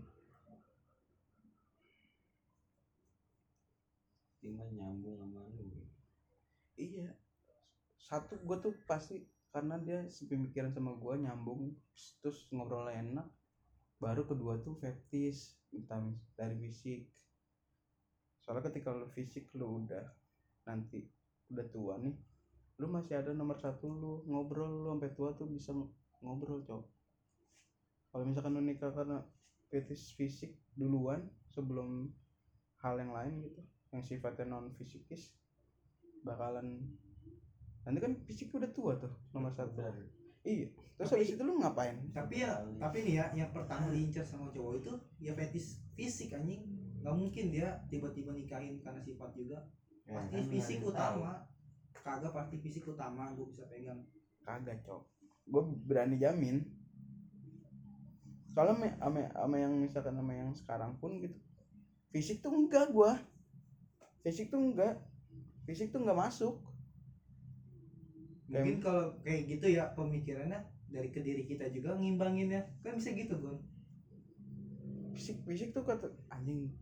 Tinggal 4.43 4.69
nyambung 4.76 5.17
sama 5.17 5.41
lu 5.56 5.65
iya. 6.78 7.10
Satu 7.98 8.36
gue 8.38 8.58
tuh 8.60 8.76
pasti 8.84 9.33
karena 9.53 9.77
dia 9.77 10.01
sepemikiran 10.09 10.73
sama 10.73 10.97
gue 10.97 11.13
nyambung 11.21 11.77
terus 12.19 12.49
ngobrol 12.49 12.89
enak. 12.89 13.29
Baru 14.01 14.25
kedua 14.25 14.59
tuh 14.59 14.75
fetish 14.81 15.55
entah 15.71 16.01
dari 16.35 16.57
fisik. 16.57 17.07
Soalnya 18.41 18.67
ketika 18.67 18.91
lu 18.91 19.07
fisik 19.13 19.53
lu 19.55 19.85
udah 19.85 20.03
nanti 20.67 21.05
udah 21.53 21.67
tua 21.69 21.95
nih 22.01 22.17
lu 22.81 22.89
masih 22.89 23.21
ada 23.21 23.31
nomor 23.31 23.61
satu 23.61 23.87
lu. 23.87 24.13
Ngobrol 24.25 24.83
lu 24.83 24.89
sampai 24.91 25.13
tua 25.13 25.31
tuh 25.37 25.45
bisa 25.47 25.71
ng- 25.71 25.93
ngobrol 26.25 26.65
cok 26.65 26.83
kalau 28.13 28.29
misalkan 28.29 28.53
lu 28.53 28.61
nikah 28.61 28.93
karena 28.93 29.25
fetish 29.73 30.13
fisik 30.13 30.53
duluan 30.77 31.25
sebelum 31.49 32.13
hal 32.85 33.01
yang 33.01 33.09
lain 33.09 33.41
gitu 33.41 33.61
yang 33.89 34.05
sifatnya 34.05 34.45
non 34.53 34.69
fisikis 34.77 35.33
bakalan 36.21 36.93
nanti 37.84 38.00
kan 38.00 38.13
fisik 38.24 38.52
udah 38.56 38.72
tua 38.72 38.96
tuh 38.96 39.12
nomor 39.36 39.52
satu. 39.52 39.80
Iya. 40.43 40.67
Terus 41.00 41.10
Tapi- 41.10 41.24
habis 41.24 41.36
itu 41.36 41.43
lu 41.43 41.56
ngapain? 41.60 41.96
Tapi 42.12 42.36
ya 42.43 42.52
tapi 42.80 42.98
nih 43.08 43.13
ya 43.19 43.26
yang 43.36 43.52
pertama 43.56 43.91
diincar 43.91 44.24
sama 44.24 44.52
cowok 44.52 44.74
itu 44.84 44.91
ya 45.19 45.32
fetis 45.36 45.84
fisik 45.96 46.36
anjing. 46.36 46.63
Nggak 47.04 47.15
mungkin 47.15 47.46
dia 47.52 47.76
tiba-tiba 47.91 48.32
nikahin 48.32 48.80
karena 48.84 49.00
sifat 49.04 49.32
juga. 49.36 49.60
Ya, 50.04 50.19
pasti 50.19 50.36
kan 50.36 50.46
fisik 50.52 50.80
utama. 50.84 51.32
Kagak 52.04 52.32
pasti 52.36 52.56
fisik 52.60 52.84
utama 52.88 53.32
gue 53.36 53.48
bisa 53.48 53.63
pegang. 53.72 54.04
Kagak 54.43 54.84
cok. 54.84 55.02
Gue 55.48 55.63
berani 55.88 56.19
jamin. 56.19 56.60
Soalnya 58.54 58.76
me- 58.78 59.00
ame, 59.02 59.22
ame 59.34 59.58
yang 59.60 59.74
misalkan 59.82 60.13
sama 60.13 60.32
yang 60.36 60.54
sekarang 60.54 60.93
pun 61.02 61.17
gitu 61.24 61.34
fisik 62.13 62.46
tuh 62.46 62.54
enggak 62.54 62.93
gua. 62.93 63.17
Fisik 64.22 64.54
tuh 64.54 64.62
enggak. 64.62 65.02
Fisik 65.65 65.89
tuh 65.89 66.06
enggak 66.06 66.19
masuk 66.30 66.62
mungkin 68.51 68.77
kalau 68.84 69.15
kayak 69.23 69.47
gitu 69.47 69.67
ya 69.71 69.91
pemikirannya 69.95 70.60
dari 70.91 71.10
ke 71.10 71.23
diri 71.23 71.47
kita 71.47 71.71
juga 71.73 71.95
ngimbangin 71.97 72.53
ya 72.53 72.62
kan 72.86 72.99
bisa 72.99 73.15
gitu 73.15 73.34
gon 73.39 73.58
fisik 75.13 75.38
fisik 75.45 75.69
tuh 75.71 75.86
kata 75.86 76.10
anjing. 76.34 76.73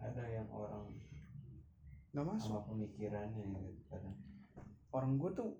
Ada 0.00 0.24
yang 0.32 0.48
orang 0.50 0.88
nggak 2.14 2.26
masuk. 2.30 2.46
sama 2.46 2.62
pemikirannya 2.70 3.42
gitu 3.42 3.82
kadang 3.90 4.16
orang 4.94 5.18
gue 5.20 5.30
tuh 5.36 5.50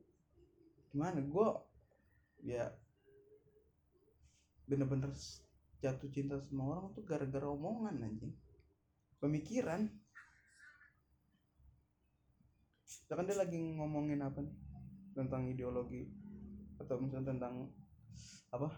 gimana? 0.91 1.21
Gue 1.21 1.49
ya 2.47 2.73
bener-bener 4.65 5.13
jatuh 5.85 6.09
cinta 6.09 6.41
sama 6.41 6.73
orang 6.73 6.97
tuh 6.97 7.05
gara-gara 7.05 7.45
omongan 7.45 8.01
anjing. 8.01 8.33
Pemikiran. 9.21 9.93
Misalkan 12.89 13.29
dia 13.29 13.37
lagi 13.37 13.59
ngomongin 13.61 14.25
apa 14.25 14.41
nih 14.41 14.64
tentang 15.15 15.47
ideologi 15.47 16.11
atau 16.83 16.99
misalnya 16.99 17.39
tentang 17.39 17.71
apa? 18.51 18.69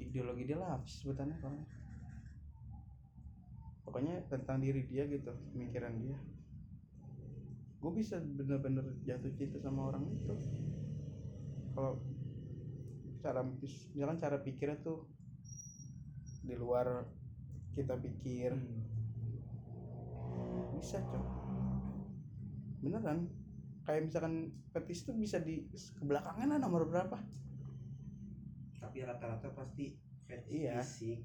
Ideologi 0.00 0.48
dia 0.48 0.58
lah 0.58 0.80
sih 0.88 1.04
sebutannya 1.04 1.36
pokoknya 1.38 1.66
pokoknya 3.84 4.14
tentang 4.26 4.58
diri 4.64 4.82
dia 4.88 5.04
gitu 5.06 5.30
pemikiran 5.52 5.94
dia. 6.00 6.16
Gue 7.78 7.92
bisa 7.92 8.16
bener-bener 8.18 8.96
jatuh 9.04 9.30
cinta 9.36 9.60
sama 9.60 9.92
orang 9.92 10.08
itu. 10.08 10.34
Kalau 11.76 12.00
cara 13.20 13.44
misalkan 13.44 14.18
cara 14.18 14.36
pikirnya 14.40 14.80
tuh 14.80 15.04
di 16.40 16.56
luar 16.56 17.04
kita 17.76 18.00
pikir. 18.00 18.56
Bisa 20.74 21.00
cok 21.04 21.43
beneran. 22.84 23.26
Kayak 23.84 24.08
misalkan 24.08 24.34
petis 24.72 25.04
tuh 25.04 25.16
bisa 25.16 25.40
di 25.40 25.68
kebelakangan 26.00 26.56
lah 26.56 26.58
nomor 26.60 26.88
berapa. 26.88 27.16
Tapi 28.80 28.98
rata-rata 29.04 29.48
pasti 29.52 29.96
fetish 30.24 30.64
Iya. 30.64 30.80
fisik 30.80 31.20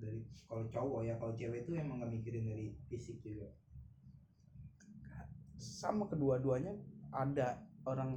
dari 0.00 0.24
kalau 0.48 0.64
cowok 0.66 1.00
ya 1.04 1.14
kalau 1.20 1.36
cewek 1.36 1.68
itu 1.68 1.76
emang 1.76 2.00
gak 2.00 2.10
mikirin 2.10 2.48
dari 2.48 2.66
fisik 2.88 3.20
juga. 3.22 3.52
Sama 5.60 6.08
kedua-duanya 6.08 6.72
ada 7.12 7.60
orang 7.84 8.16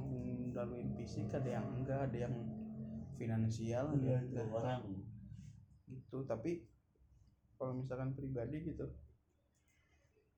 yang 0.54 0.90
fisik 0.96 1.28
ada 1.34 1.60
yang 1.60 1.66
enggak 1.76 2.00
ada 2.08 2.18
yang 2.28 2.34
finansial 3.20 3.94
ada 3.94 4.06
yang 4.18 4.24
enggak. 4.26 4.48
orang. 4.50 4.80
Gitu 5.86 6.18
tapi 6.24 6.64
kalau 7.60 7.78
misalkan 7.78 8.16
pribadi 8.16 8.64
gitu 8.74 8.90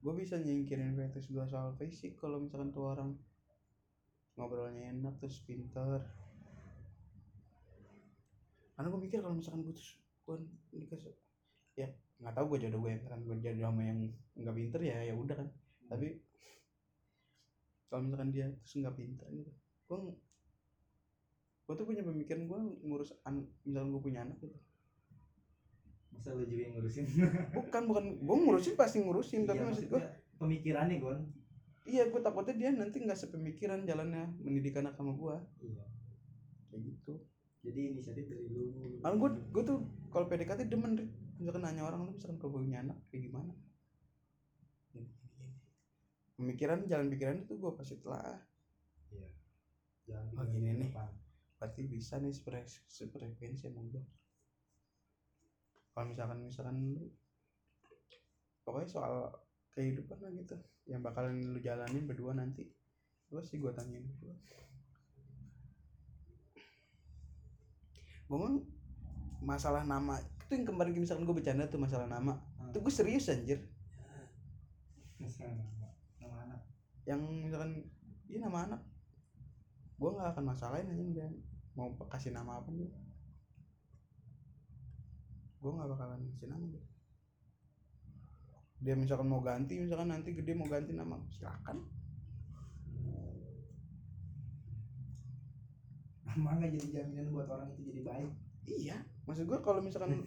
gue 0.06 0.14
bisa 0.14 0.38
nyingkirin 0.38 0.94
fetish 0.94 1.34
gue 1.34 1.42
soal 1.50 1.74
fisik 1.74 2.14
kalau 2.14 2.38
misalkan 2.38 2.70
tuh 2.70 2.86
orang 2.94 3.18
ngobrolnya 4.38 4.94
enak 4.94 5.18
terus 5.18 5.42
pinter. 5.42 5.98
Karena 8.78 8.86
gue 8.86 9.00
mikir 9.02 9.18
kalau 9.18 9.34
misalkan 9.34 9.66
gue 9.66 9.74
terus 9.74 9.98
gue 10.22 10.38
ya 11.74 11.90
nggak 12.22 12.34
tahu 12.38 12.54
gue 12.54 12.70
jodoh 12.70 12.86
gue 12.86 12.94
ya 12.94 13.00
kan 13.10 13.18
gue 13.26 13.34
jodoh 13.42 13.66
sama 13.66 13.82
yang 13.82 13.98
nggak 14.38 14.54
pinter 14.54 14.80
ya 14.86 14.96
ya 15.10 15.14
udah 15.18 15.34
kan. 15.42 15.48
Tapi 15.90 16.22
kalau 17.90 18.06
misalkan 18.06 18.30
dia 18.30 18.46
terus 18.62 18.74
nggak 18.78 18.94
pinter 18.94 19.26
gitu 19.34 19.52
gue 19.86 19.98
gue 21.66 21.74
tuh 21.74 21.86
punya 21.86 22.02
pemikiran 22.02 22.46
gue 22.46 22.60
ngurus 22.86 23.10
an 23.26 23.46
misalkan 23.66 23.90
gue 23.94 24.02
punya 24.02 24.20
anak 24.22 24.38
gitu 24.42 24.58
masa 26.16 26.32
lu 26.32 26.42
juga 26.42 26.62
yang 26.62 26.72
ngurusin 26.74 27.04
bukan 27.52 27.82
bukan 27.84 28.04
gue 28.18 28.36
ngurusin 28.40 28.74
pasti 28.74 28.96
ngurusin 28.98 29.44
tapi 29.44 29.60
Iya, 29.60 29.66
maksud 29.68 29.86
gue 29.86 30.02
pemikirannya 30.36 30.96
gon 30.98 31.20
iya 31.84 32.02
gue 32.04 32.18
takutnya 32.18 32.54
dia 32.56 32.70
nanti 32.72 32.96
nggak 32.98 33.14
sepemikiran 33.14 33.84
jalannya 33.84 34.32
mendidik 34.40 34.74
anak 34.74 34.92
sama 34.92 35.12
gue 35.12 35.36
iya 35.62 35.84
kayak 36.66 36.80
gitu 36.82 37.14
jadi 37.60 37.80
inisiatif 37.90 38.26
dari 38.26 38.46
lu 38.46 38.72
Malah 38.98 39.16
gue 39.16 39.30
gue 39.50 39.62
tuh 39.62 39.78
kalau 40.08 40.24
PDKT 40.24 40.66
demen 40.66 40.96
Rik. 40.96 41.10
misalkan 41.36 41.60
nanya 41.60 41.84
orang 41.84 42.00
lu 42.02 42.12
misalkan 42.12 42.36
kalau 42.36 42.56
punya 42.56 42.80
anak 42.80 42.96
kayak 43.06 43.28
gimana 43.28 43.52
pemikiran 46.36 46.84
jalan 46.84 47.08
pikiran 47.08 47.36
itu 47.40 47.54
gue 47.54 47.72
pasti 47.72 47.96
telah 47.98 48.40
jangan 50.06 50.26
Oh, 50.32 50.44
pikirin 50.44 50.54
gini 50.54 50.80
nih. 50.80 50.90
berarti 51.56 51.82
bisa 51.84 52.14
nih 52.16 52.30
sepre- 52.30 52.68
sefrekuensi 52.86 53.66
sama 53.66 53.80
gue 53.84 54.02
kalau 55.96 56.12
misalkan 56.12 56.44
misalkan 56.44 56.76
lu 56.92 57.08
pokoknya 58.68 58.84
soal 58.84 59.32
kehidupan 59.72 60.20
lah 60.20 60.28
gitu 60.36 60.52
yang 60.84 61.00
bakalan 61.00 61.40
lu 61.40 61.56
jalanin 61.56 62.04
berdua 62.04 62.36
nanti 62.36 62.68
gue 63.32 63.40
sih 63.40 63.56
gue 63.56 63.72
tanyain 63.72 64.04
berdua. 64.04 64.36
Gue 68.28 68.36
mau 68.36 68.52
masalah 69.40 69.88
nama 69.88 70.20
itu 70.20 70.52
yang 70.52 70.68
kemarin 70.68 71.00
misalkan 71.00 71.24
gue 71.24 71.32
bercanda 71.32 71.64
tuh 71.64 71.80
masalah 71.80 72.04
nama 72.04 72.36
Hmm. 72.60 72.76
itu 72.76 72.78
gue 72.84 72.92
serius 72.92 73.32
anjir. 73.32 73.64
Nama, 75.16 75.88
nama 76.20 76.36
anak. 76.44 76.60
Yang 77.08 77.20
misalkan 77.40 77.70
iya 78.28 78.38
nama 78.44 78.58
anak. 78.68 78.80
Gue 79.96 80.12
nggak 80.12 80.36
akan 80.36 80.44
masalahin 80.44 80.92
aja 80.92 81.04
dia 81.08 81.26
mau 81.72 81.88
kasih 82.12 82.36
nama 82.36 82.60
apa 82.60 82.68
nih 82.68 83.05
gue 85.66 85.74
nggak 85.74 85.90
bakalan 85.98 86.22
kasih 86.30 86.46
nama 86.46 86.64
dia. 86.70 86.84
Dia 88.86 88.94
misalkan 88.94 89.26
mau 89.26 89.42
ganti 89.42 89.82
misalkan 89.82 90.14
nanti 90.14 90.30
gede 90.30 90.54
mau 90.54 90.70
ganti 90.70 90.94
nama 90.94 91.18
silakan. 91.34 91.82
Nama 96.22 96.50
nggak 96.54 96.70
jadi 96.70 96.88
jaminan 96.94 97.34
buat 97.34 97.50
orang 97.50 97.74
itu 97.74 97.82
jadi 97.90 98.02
baik. 98.06 98.30
Iya 98.70 98.96
maksud 99.26 99.50
gue 99.50 99.58
kalau 99.58 99.82
misalkan 99.82 100.22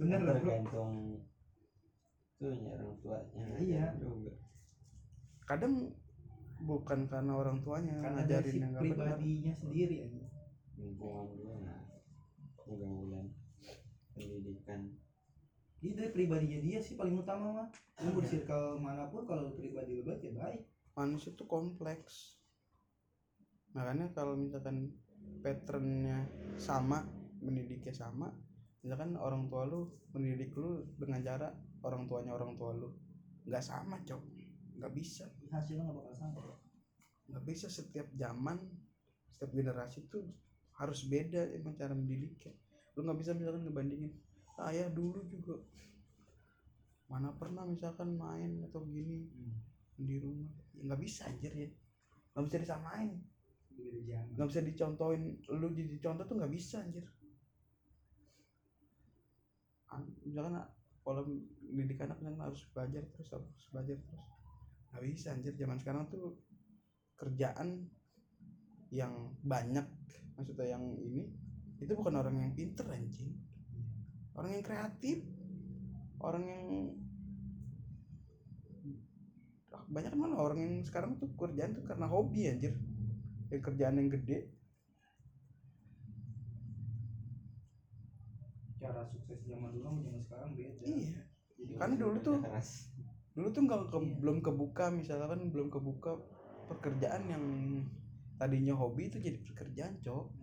bener 0.00 0.24
lah 0.24 0.40
tergantung 0.40 1.20
tuh 2.40 2.56
orang 2.56 2.96
tuanya. 3.04 3.44
Iya. 3.60 3.84
juga 4.00 4.32
kadang 5.44 5.92
bukan 6.64 7.04
karena 7.04 7.32
orang 7.36 7.60
tuanya 7.60 7.92
karena 8.00 8.24
ngajarin 8.24 8.40
dari 8.40 8.48
si 8.48 8.56
yang 8.56 8.70
nggak 8.72 8.82
benar 8.88 8.96
pribadinya 8.96 9.52
sendiri 9.52 9.94
ya 10.00 10.06
lingkungan 10.80 11.26
juga 11.36 11.54
nah 11.60 11.80
pendidikan 14.20 14.92
Iya 15.80 15.96
dari 15.96 16.12
pribadinya 16.12 16.60
dia 16.60 16.76
sih 16.84 16.92
paling 16.92 17.16
utama 17.16 17.56
mah. 17.56 17.68
Lu 18.04 18.12
mau 18.12 18.20
di 18.20 18.28
circle 18.28 18.76
mana 18.84 19.08
pun 19.08 19.24
kalau 19.24 19.48
pribadi 19.56 19.96
lu 19.96 20.04
baik 20.04 20.28
ya 20.28 20.32
baik. 20.36 20.60
manusia 20.98 21.32
tuh 21.32 21.48
kompleks 21.48 22.36
makanya 23.70 24.10
kalau 24.10 24.34
misalkan 24.34 24.90
patternnya 25.40 26.26
sama 26.58 27.06
mendidiknya 27.38 27.94
sama 27.94 28.34
misalkan 28.82 29.14
orang 29.14 29.46
tua 29.46 29.64
lu 29.70 29.86
mendidik 30.10 30.52
lu 30.58 30.82
dengan 30.98 31.22
cara 31.22 31.48
orang 31.86 32.10
tuanya 32.10 32.34
orang 32.34 32.58
tua 32.58 32.74
lu 32.74 32.90
nggak 33.46 33.62
sama 33.62 34.02
cok 34.02 34.22
nggak 34.80 34.92
bisa 34.96 35.24
Hasilnya 35.50 35.86
nggak 35.86 35.96
bakal 35.96 36.14
sama. 36.18 36.40
nggak 37.30 37.44
bisa 37.46 37.66
setiap 37.70 38.10
zaman 38.18 38.58
setiap 39.30 39.54
generasi 39.54 40.10
tuh 40.10 40.26
harus 40.76 41.06
beda 41.06 41.54
emang 41.54 41.78
cara 41.78 41.94
mendidiknya 41.94 42.52
lu 43.00 43.08
nggak 43.08 43.20
bisa 43.24 43.32
misalkan 43.32 43.64
ngebandingin 43.64 44.12
ayah 44.68 44.92
dulu 44.92 45.24
juga 45.32 45.56
mana 47.08 47.32
pernah 47.32 47.64
misalkan 47.64 48.14
main 48.14 48.60
atau 48.70 48.84
gini 48.86 49.26
di 49.96 50.16
rumah. 50.20 50.52
Ya, 50.76 50.86
nggak 50.86 51.00
bisa 51.00 51.26
anjir 51.26 51.52
ya. 51.56 51.70
Nggak 52.36 52.44
bisa 52.46 52.58
disamain. 52.62 53.10
Nggak 54.36 54.48
bisa 54.52 54.60
dicontohin 54.62 55.40
lu 55.48 55.68
jadi 55.74 55.96
contoh 55.98 56.24
tuh 56.28 56.36
nggak 56.38 56.52
bisa 56.52 56.84
anjir. 56.84 57.02
An- 59.90 60.14
misalkan 60.22 60.54
ah, 60.60 60.70
kalau 61.02 61.26
didik 61.72 61.98
anak 62.04 62.22
kan 62.22 62.36
harus 62.38 62.62
belajar 62.70 63.02
terus 63.10 63.28
harus 63.34 63.64
belajar 63.74 63.98
terus. 63.98 64.24
Nggak 64.94 65.04
bisa 65.08 65.26
anjir. 65.34 65.52
Zaman 65.58 65.78
sekarang 65.82 66.04
tuh 66.12 66.38
kerjaan 67.18 67.90
yang 68.94 69.34
banyak 69.42 69.86
maksudnya 70.38 70.78
yang 70.78 70.82
ini 70.98 71.30
itu 71.80 71.92
bukan 71.92 72.14
orang 72.14 72.36
yang 72.36 72.52
pinter 72.52 72.84
anjing 72.86 73.32
orang 74.32 74.50
yang 74.52 74.64
kreatif 74.64 75.18
orang 76.20 76.44
yang 76.44 76.64
banyak 79.86 80.12
kan 80.12 80.32
orang 80.32 80.58
yang 80.60 80.74
sekarang 80.80 81.18
tuh 81.18 81.26
kerjaan 81.34 81.74
tuh 81.74 81.82
karena 81.82 82.06
hobi 82.06 82.46
anjir 82.46 82.78
ya 83.48 83.58
kerjaan 83.58 83.96
yang 83.96 84.08
gede 84.08 84.46
Cara 88.76 89.04
sukses 89.04 89.44
zaman 89.44 89.70
dulu 89.70 89.84
sama 89.84 90.00
zaman 90.00 90.20
sekarang 90.24 90.50
beda. 90.54 90.82
iya 90.82 91.20
Jadi 91.58 91.72
Kan 91.76 91.90
dulu 91.98 92.16
tuh- 92.20 92.40
keras 92.46 92.88
dulu 93.30 93.48
tuh 93.50 93.62
nggak 93.62 93.80
ke- 93.86 94.00
Iya. 94.00 94.14
belum 94.18 94.38
kebuka 94.40 94.84
misalkan 94.90 95.40
belum 95.48 95.68
kebuka 95.68 96.12
pekerjaan 96.66 97.22
yang 97.26 97.44
tadinya 98.36 98.72
hobi 98.72 99.06
itu 99.06 99.18
jadi 99.18 99.38
pekerjaan 99.44 100.00
cok 100.00 100.24
Hmm. 100.26 100.39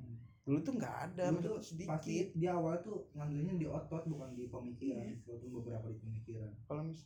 Dulu 0.47 0.63
tuh 0.63 0.73
nggak 0.79 0.95
ada 1.11 1.23
Dulu 1.27 1.39
tuh 1.43 1.53
maksudnya 1.59 1.85
pasti 1.91 2.23
sedikit 2.23 2.27
di 2.39 2.47
awal 2.47 2.79
tuh 2.79 3.11
ngandelnya 3.19 3.55
di 3.59 3.67
otot 3.67 4.03
bukan 4.07 4.31
di 4.31 4.47
pemikiran. 4.47 5.03
Iya. 5.03 5.19
Walaupun 5.27 5.49
beberapa 5.59 5.87
di 5.91 5.99
pemikiran. 5.99 6.51
kalau 6.63 6.81
mis 6.87 7.03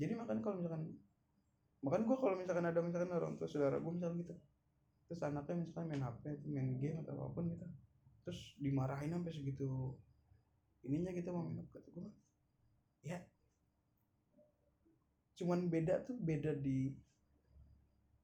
jadi 0.00 0.16
makan 0.16 0.40
kalau 0.40 0.54
misalkan 0.64 0.82
makan 1.84 2.00
gua 2.08 2.16
kalau 2.16 2.36
misalkan 2.40 2.64
ada 2.64 2.80
misalkan 2.80 3.12
orang 3.12 3.36
tua 3.36 3.44
saudara 3.44 3.76
gua 3.76 3.92
misalkan 3.92 4.24
gitu 4.24 4.34
terus 5.12 5.20
anaknya 5.20 5.60
misalkan 5.60 5.86
main 5.92 6.02
hp 6.08 6.22
main 6.48 6.70
game 6.80 6.96
atau 7.04 7.12
apa 7.20 7.28
pun 7.36 7.44
gitu 7.52 7.66
terus 8.24 8.40
dimarahin 8.56 9.12
sampai 9.12 9.32
segitu 9.36 9.68
ininya 10.88 11.12
kita 11.12 11.28
mau 11.28 11.44
main 11.44 11.68
kata 11.68 11.88
gua 11.92 12.08
ya 13.04 13.20
cuman 15.36 15.68
beda 15.68 16.04
tuh 16.08 16.16
beda 16.16 16.56
di 16.56 16.96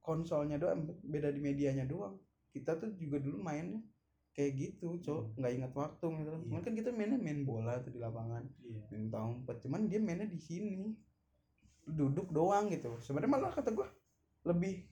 konsolnya 0.01 0.57
doang 0.57 0.89
beda 1.05 1.29
di 1.29 1.41
medianya 1.45 1.85
doang 1.85 2.17
kita 2.57 2.81
tuh 2.81 2.93
juga 2.97 3.21
dulu 3.21 3.37
mainnya 3.45 3.85
kayak 4.37 4.53
gitu 4.61 5.01
cok 5.01 5.41
nggak 5.41 5.53
ingat 5.57 5.73
waktu 5.73 6.05
misalkan 6.13 6.41
Iya. 6.45 6.49
cuman 6.53 6.61
kan 6.63 6.75
kita 6.77 6.91
mainnya 6.93 7.17
main 7.17 7.41
bola 7.49 7.81
tuh 7.81 7.89
di 7.89 7.99
lapangan 7.99 8.45
Iya. 8.61 8.85
main 8.93 9.09
umpet 9.09 9.57
cuman 9.65 9.89
dia 9.89 9.97
mainnya 9.99 10.29
di 10.29 10.37
sini 10.37 10.93
duduk 11.87 12.35
doang 12.35 12.67
gitu. 12.69 12.99
Sebenarnya 12.99 13.31
malah 13.31 13.55
kata 13.55 13.71
gua 13.71 13.87
lebih 14.43 14.85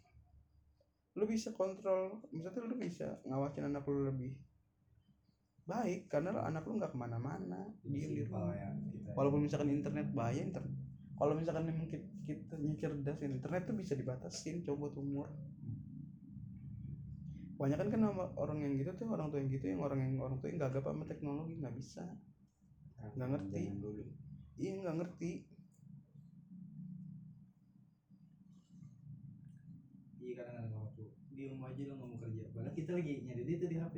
lu 1.15 1.31
bisa 1.31 1.55
kontrol 1.55 2.19
misalnya 2.35 2.67
lu 2.67 2.75
bisa 2.75 3.23
ngawasin 3.23 3.71
anak 3.71 3.87
lu 3.87 4.11
lebih 4.11 4.35
baik 5.65 6.11
karena 6.11 6.35
anak 6.43 6.67
lu 6.67 6.75
nggak 6.75 6.91
ke 6.91 6.99
mana-mana 6.99 7.71
diem 7.87 8.19
di 8.19 8.23
rumah. 8.27 8.51
ya 8.53 8.69
kita 8.91 9.15
walaupun 9.15 9.47
misalkan 9.47 9.71
internet 9.71 10.11
bahaya 10.11 10.43
internet 10.43 10.75
kalau 11.15 11.39
misalkan 11.39 11.71
memang 11.71 11.87
kita, 11.87 12.59
cerdas 12.75 13.23
internet 13.23 13.63
tuh 13.63 13.77
bisa 13.79 13.95
dibatasin 13.95 14.67
coba 14.67 14.91
umur 14.99 15.31
banyak 17.55 17.79
kan 17.79 17.89
sama 17.91 18.25
orang 18.35 18.59
yang 18.67 18.73
gitu 18.79 18.91
tuh 18.99 19.07
orang 19.15 19.31
tua 19.31 19.39
yang 19.39 19.51
gitu 19.51 19.67
yang 19.71 19.81
orang 19.83 19.99
yang 20.03 20.19
orang 20.19 20.37
tua 20.43 20.49
yang 20.51 20.59
gagap 20.59 20.85
sama 20.87 21.05
teknologi 21.07 21.55
nggak 21.59 21.77
bisa 21.77 22.05
Nggak 23.05 23.37
ngerti. 23.37 23.63
Dulu 23.85 24.05
iya 24.55 24.73
nggak 24.79 24.97
ngerti 25.03 25.33
iya 30.23 30.33
kadang-kadang 30.39 30.75
waktu 30.79 31.03
di 31.35 31.45
rumah 31.51 31.69
aja 31.75 31.83
lo 31.91 31.93
nggak 31.99 32.11
mau 32.11 32.19
kerja 32.23 32.43
padahal 32.55 32.75
kita 32.75 32.91
lagi 32.95 33.15
nyari 33.27 33.43
duit 33.43 33.61
di 33.67 33.77
HP 33.79 33.97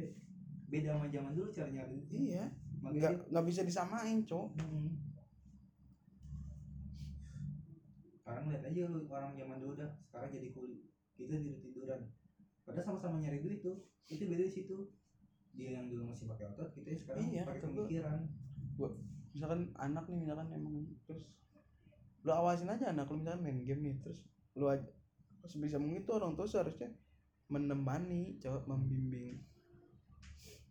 beda 0.67 0.89
sama 0.97 1.07
zaman 1.13 1.33
dulu 1.37 1.49
cara 1.53 1.69
nyari 1.71 1.91
duit 1.93 2.09
iya 2.17 2.45
nggak 2.81 3.31
nggak 3.31 3.47
bisa 3.47 3.61
disamain 3.65 4.25
cowok 4.25 4.49
Hmm. 4.57 4.91
Sekarang 8.27 8.51
lihat 8.51 8.67
aja 8.67 8.91
lu 8.91 9.07
orang 9.07 9.39
zaman 9.39 9.63
dulu 9.63 9.79
dah, 9.79 9.95
sekarang 10.11 10.35
jadi 10.35 10.51
kuli. 10.51 10.83
Kita 11.15 11.39
tidur 11.39 11.63
tiduran. 11.63 12.11
Padahal 12.67 12.85
sama-sama 12.85 13.23
nyari 13.23 13.41
duit 13.41 13.63
tuh. 13.63 13.79
Itu 14.11 14.27
beda 14.27 14.43
di 14.43 14.53
situ. 14.53 14.77
Dia 15.57 15.81
yang 15.81 15.89
dulu 15.89 16.13
masih 16.13 16.29
pakai 16.29 16.53
otot, 16.53 16.69
kita 16.77 16.93
sekarang 16.93 17.33
Iya, 17.33 17.43
pakai 17.49 17.65
kata 17.65 17.67
gua. 17.73 17.77
pemikiran. 17.87 18.21
misalkan 19.33 19.69
anak 19.77 20.05
nih 20.09 20.17
misalkan 20.25 20.49
emang 20.53 20.85
terus 21.05 21.29
lu 22.25 22.33
awasin 22.33 22.73
aja 22.73 22.89
anak 22.89 23.05
lu 23.13 23.21
misalkan 23.21 23.45
main 23.45 23.61
game 23.69 23.85
nih 23.85 23.97
terus 24.01 24.25
lu 24.57 24.65
aja 24.65 24.89
sebisa 25.45 25.77
mungkin 25.77 26.09
tuh 26.09 26.17
orang 26.17 26.33
tua 26.37 26.49
seharusnya 26.49 26.89
menemani 27.53 28.41
cowok 28.41 28.65
membimbing 28.65 29.37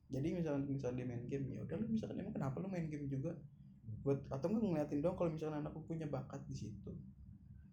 jadi 0.10 0.34
misalkan 0.34 0.66
misalkan 0.66 0.98
dia 0.98 1.06
main 1.06 1.26
game 1.30 1.46
ya 1.54 1.62
udah 1.62 1.78
lu 1.78 1.94
misalkan 1.94 2.18
emang 2.26 2.34
kenapa 2.34 2.58
lu 2.58 2.70
main 2.70 2.90
game 2.90 3.06
juga 3.06 3.38
buat 4.02 4.22
atau 4.34 4.50
enggak 4.50 4.66
ngeliatin 4.66 5.00
dong 5.06 5.14
kalau 5.14 5.30
misalkan 5.30 5.62
anak 5.62 5.72
lu 5.78 5.82
punya 5.86 6.10
bakat 6.10 6.42
di 6.50 6.56
situ 6.58 6.90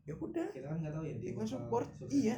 ya 0.05 0.13
udah 0.13 0.49
Kita 0.53 0.67
kan 0.69 0.77
nggak 0.77 0.93
tahu 0.93 1.05
ya 1.09 1.17
dia 1.17 1.33
support. 1.49 1.89
Iya. 2.13 2.37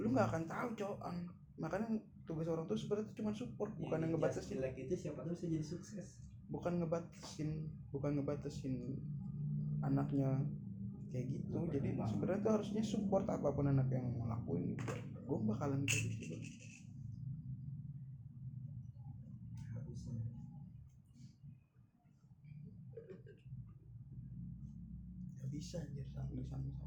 Lu 0.00 0.08
nggak 0.12 0.28
akan 0.32 0.44
tahu 0.48 0.68
cowok. 0.78 0.98
An- 1.04 1.30
makanya 1.60 1.88
tugas 2.24 2.48
orang 2.48 2.64
tua 2.64 2.78
sebenarnya 2.78 3.12
cuma 3.18 3.30
support 3.34 3.70
Yang 3.76 3.80
bukan 3.84 3.98
yang 4.00 4.10
ngebatasin 4.16 4.56
jelek 4.56 4.76
itu 4.78 4.94
siapa 4.96 5.20
tahu 5.26 5.34
bisa 5.36 5.46
jadi 5.50 5.66
sukses. 5.66 6.08
bukan 6.52 6.84
ngebatasin 6.84 7.50
bukan 7.88 8.20
ngebatasin 8.20 8.74
anaknya 9.80 10.36
kayak 11.12 11.26
gitu. 11.32 11.48
Bukan 11.48 11.72
jadi 11.72 11.88
sebenarnya 11.96 12.40
tuh 12.44 12.52
harusnya 12.60 12.82
support 12.84 13.24
apa 13.28 13.48
pun 13.52 13.68
anak 13.72 13.88
yang 13.88 14.04
mau 14.16 14.28
lakuin. 14.28 14.76
Gitu 14.76 15.12
gue 15.22 15.38
bakalan 15.48 15.80
kayak 15.88 16.04
gitu 16.12 16.24
Bang. 16.28 16.44
Bisa 25.52 25.78
anjir 25.78 26.04
sama 26.10 26.81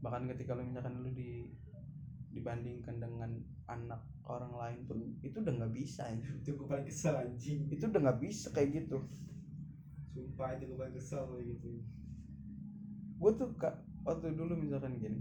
bahkan 0.00 0.24
ketika 0.32 0.56
lu 0.56 0.64
misalkan 0.64 1.00
lu 1.00 1.10
di 1.12 1.48
dibandingkan 2.30 2.96
dengan 3.02 3.30
anak 3.66 4.00
orang 4.22 4.54
lain 4.54 4.78
pun 4.86 4.98
itu 5.20 5.42
udah 5.42 5.50
nggak 5.50 5.74
bisa 5.74 6.06
anjir. 6.06 6.30
Itu 6.42 6.54
gue 6.54 6.66
paling 6.66 6.86
kesel 6.86 7.14
anjing. 7.18 7.66
itu 7.68 7.84
udah 7.86 8.00
nggak 8.06 8.20
bisa 8.22 8.48
kayak 8.54 8.70
gitu 8.84 8.98
Sumpah 10.10 10.58
itu 10.58 10.64
gue 10.66 10.78
paling 10.78 10.94
kesel 10.94 11.22
kayak 11.26 11.46
gitu. 11.54 11.70
gue 13.20 13.30
tuh 13.36 13.50
kak 13.60 13.76
waktu 14.00 14.32
dulu 14.32 14.56
misalkan 14.56 14.96
gini 14.96 15.20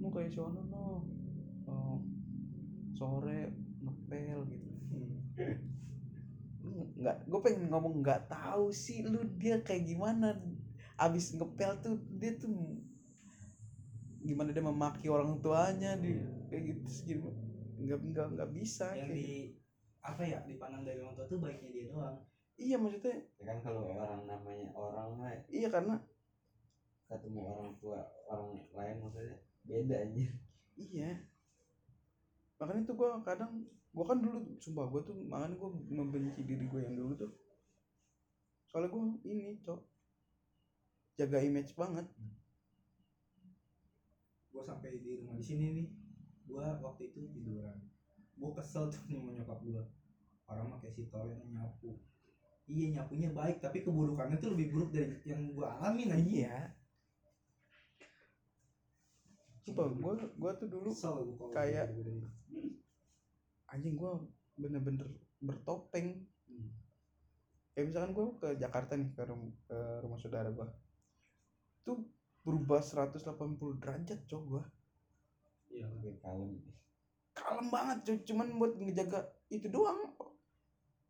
mau 0.00 0.08
kayak 0.08 0.32
sono 0.32 0.62
no 0.64 1.04
oh, 1.68 2.00
sore 2.96 3.52
ngepel 3.84 4.38
gitu 4.48 4.68
Hmm. 6.58 6.84
nggak 6.98 7.16
gue 7.30 7.40
pengen 7.40 7.70
ngomong 7.70 8.02
nggak 8.02 8.26
tahu 8.26 8.74
sih 8.74 9.06
lu 9.06 9.22
dia 9.38 9.62
kayak 9.62 9.86
gimana 9.86 10.34
abis 10.98 11.38
ngepel 11.38 11.78
tuh 11.78 11.96
dia 12.18 12.34
tuh 12.34 12.50
gimana 14.22 14.50
dia 14.50 14.64
memaki 14.64 15.06
orang 15.06 15.38
tuanya 15.38 15.94
di 15.98 16.18
kayak 16.50 16.62
gitu 16.74 16.84
segini 16.90 17.30
nggak 17.78 17.98
nggak 18.02 18.26
nggak 18.34 18.50
bisa 18.50 18.90
Yang 18.92 19.06
kayak 19.06 19.14
di 19.14 19.22
gitu. 19.22 19.58
apa 20.02 20.22
ya 20.26 20.38
dipandang 20.46 20.82
dari 20.82 20.98
orang 21.02 21.14
tua 21.14 21.26
tuh 21.30 21.38
baiknya 21.38 21.70
dia 21.70 21.84
doang. 21.90 22.16
iya 22.58 22.76
maksudnya 22.80 23.16
ya 23.38 23.44
kan 23.46 23.58
kalau 23.62 23.82
orang 23.94 24.22
namanya 24.26 24.66
orang 24.74 25.08
mah 25.14 25.30
iya 25.46 25.68
karena 25.70 25.94
ketemu 27.08 27.40
orang 27.40 27.70
tua 27.80 27.98
orang 28.28 28.48
lain 28.74 28.96
maksudnya 29.00 29.36
beda 29.64 29.96
anjir. 30.04 30.30
Iya. 30.78 31.10
Makanya 32.60 32.82
tuh 32.84 32.96
gue 32.96 33.10
kadang 33.24 33.52
gue 33.66 34.04
kan 34.04 34.18
dulu 34.20 34.38
sumpah 34.60 34.86
gue 34.92 35.00
tuh 35.08 35.16
makanya 35.26 35.56
gue 35.56 35.70
membenci 35.88 36.40
diri 36.44 36.64
gue 36.68 36.80
yang 36.84 36.96
dulu 36.96 37.12
tuh. 37.16 37.32
Soalnya 38.68 38.92
gue 38.92 39.02
ini 39.24 39.56
cok 39.64 39.80
jaga 41.18 41.38
image 41.42 41.74
banget 41.74 42.06
gue 44.58 44.66
sampai 44.66 44.98
di 44.98 45.14
rumah 45.22 45.38
di 45.38 45.44
sini 45.46 45.64
nih 45.70 45.86
gue 46.50 46.66
waktu 46.82 47.14
itu 47.14 47.30
tiduran. 47.30 47.78
Gue 48.34 48.50
kesel 48.58 48.90
tuh 48.90 48.98
nih 49.06 49.22
sama 49.22 49.30
nyokap 49.38 49.58
gue 49.62 49.82
orang 50.50 50.66
mah 50.66 50.78
kayak 50.82 50.98
si 50.98 51.06
nyapu. 51.54 51.94
Iya 52.66 52.86
nyapunya 52.98 53.30
baik 53.30 53.62
tapi 53.62 53.86
keburukannya 53.86 54.42
tuh 54.42 54.58
lebih 54.58 54.74
buruk 54.74 54.90
dari 54.90 55.14
yang 55.22 55.54
gue 55.54 55.62
alamin 55.62 56.10
aja 56.10 56.26
iya. 56.26 56.56
Sumpah 59.62 59.94
gue 59.94 60.12
gue 60.26 60.52
tuh 60.58 60.66
dulu 60.66 60.90
kesel 60.90 61.38
kalau 61.38 61.54
kayak- 61.54 61.94
anjing 63.70 63.94
gue 63.94 64.12
bener-bener 64.58 65.06
bertopeng. 65.38 66.26
Hmm. 66.48 66.72
kayak 67.76 67.94
misalkan 67.94 68.10
gue 68.10 68.26
ke 68.42 68.48
Jakarta 68.58 68.98
nih 68.98 69.12
ke, 69.14 69.22
rum- 69.22 69.54
ke 69.70 69.78
rumah 70.02 70.18
saudara 70.18 70.50
gue 70.50 70.66
tuh 71.86 72.02
berubah 72.48 72.80
180 72.80 73.20
derajat 73.76 74.20
cok 74.24 74.42
gue 74.46 74.62
iya 75.68 75.84
Lebih 75.86 76.16
kalem. 76.18 76.56
Kalem 77.30 77.68
banget 77.68 77.98
cuy 78.02 78.18
cuman 78.24 78.56
buat 78.56 78.72
ngejaga 78.74 79.20
itu 79.48 79.68
doang. 79.68 80.00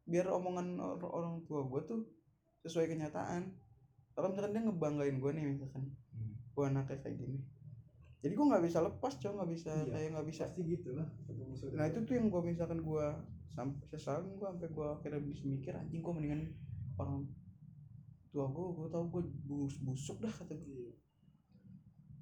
Biar 0.03 0.27
omongan 0.29 0.75
or- 0.77 0.99
orang 1.09 1.47
tua 1.47 1.63
gue 1.63 1.81
tuh 1.87 2.01
sesuai 2.61 2.91
kenyataan. 2.91 3.55
Kalau 4.13 4.29
misalkan 4.29 4.51
dia 4.51 4.63
ngebanggain 4.63 5.17
gue 5.17 5.31
nih 5.31 5.45
misalkan. 5.49 5.95
Hmm. 6.11 6.35
gue 6.51 6.65
anaknya 6.67 6.99
kayak 6.99 7.17
gini. 7.17 7.39
Jadi 8.19 8.35
gue 8.35 8.45
nggak 8.45 8.65
bisa 8.67 8.83
lepas 8.83 9.15
coy 9.15 9.31
nggak 9.31 9.47
bisa 9.49 9.71
Iya. 9.71 9.89
kayak 9.89 10.09
nggak 10.11 10.27
bisa. 10.27 10.43
pasti 10.45 10.61
gitu 10.67 10.89
lah. 10.99 11.07
Nah 11.73 11.87
itu 11.87 11.99
tuh 12.03 12.15
yang 12.19 12.27
gue 12.27 12.43
misalkan 12.43 12.83
gue 12.83 13.07
sampai 13.49 13.87
sesalin 13.89 14.35
gue 14.35 14.43
sampai 14.45 14.69
gue 14.69 14.87
akhirnya 14.91 15.21
bisa 15.21 15.43
mikir 15.45 15.71
anjing 15.73 15.99
gue 15.99 16.13
mendingan 16.13 16.43
orang 16.95 17.31
tua 18.29 18.47
gue 18.47 18.67
gue 18.73 18.87
tau 18.89 19.03
gue 19.05 19.23
bus 19.45 19.75
busuk 19.81 20.19
dah 20.19 20.31
kata 20.31 20.53
gue 20.53 20.67
Iya. 20.69 20.88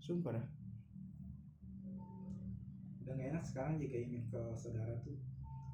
Sumpah 0.07 0.39
dah. 0.39 0.47
Udah 3.03 3.13
gak 3.19 3.29
enak 3.35 3.45
sekarang 3.47 3.75
jaga 3.83 3.97
image 3.99 4.27
ke 4.31 4.41
saudara 4.55 4.95
tuh. 5.03 5.19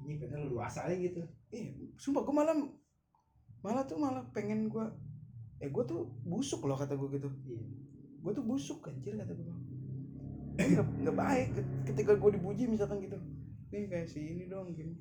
Ini 0.03 0.17
padahal 0.17 0.43
luas 0.49 0.73
aja 0.81 0.95
gitu. 0.97 1.21
Eh 1.53 1.93
sumpah 2.01 2.25
gue 2.25 2.33
malah 2.33 2.57
malah 3.61 3.85
tuh 3.85 4.01
malah 4.01 4.25
pengen 4.33 4.67
gue 4.67 4.85
eh 5.63 5.69
gue 5.71 5.83
tuh 5.85 6.09
busuk 6.25 6.65
loh 6.65 6.75
kata 6.75 6.97
gue 6.97 7.09
gitu. 7.21 7.29
Iya. 7.45 7.63
Gue 8.25 8.31
tuh 8.33 8.45
busuk 8.45 8.81
anjir 8.89 9.13
kata 9.13 9.33
gue 9.37 9.57
nggak 10.53 10.85
nggak 11.01 11.17
baik 11.17 11.49
Ket- 11.57 11.71
ketika 11.89 12.13
gue 12.13 12.29
dipuji 12.37 12.69
misalkan 12.69 13.01
gitu. 13.01 13.17
Nih 13.73 13.89
kayak 13.89 14.09
si 14.09 14.21
ini 14.33 14.45
dong 14.49 14.73
gini. 14.73 14.93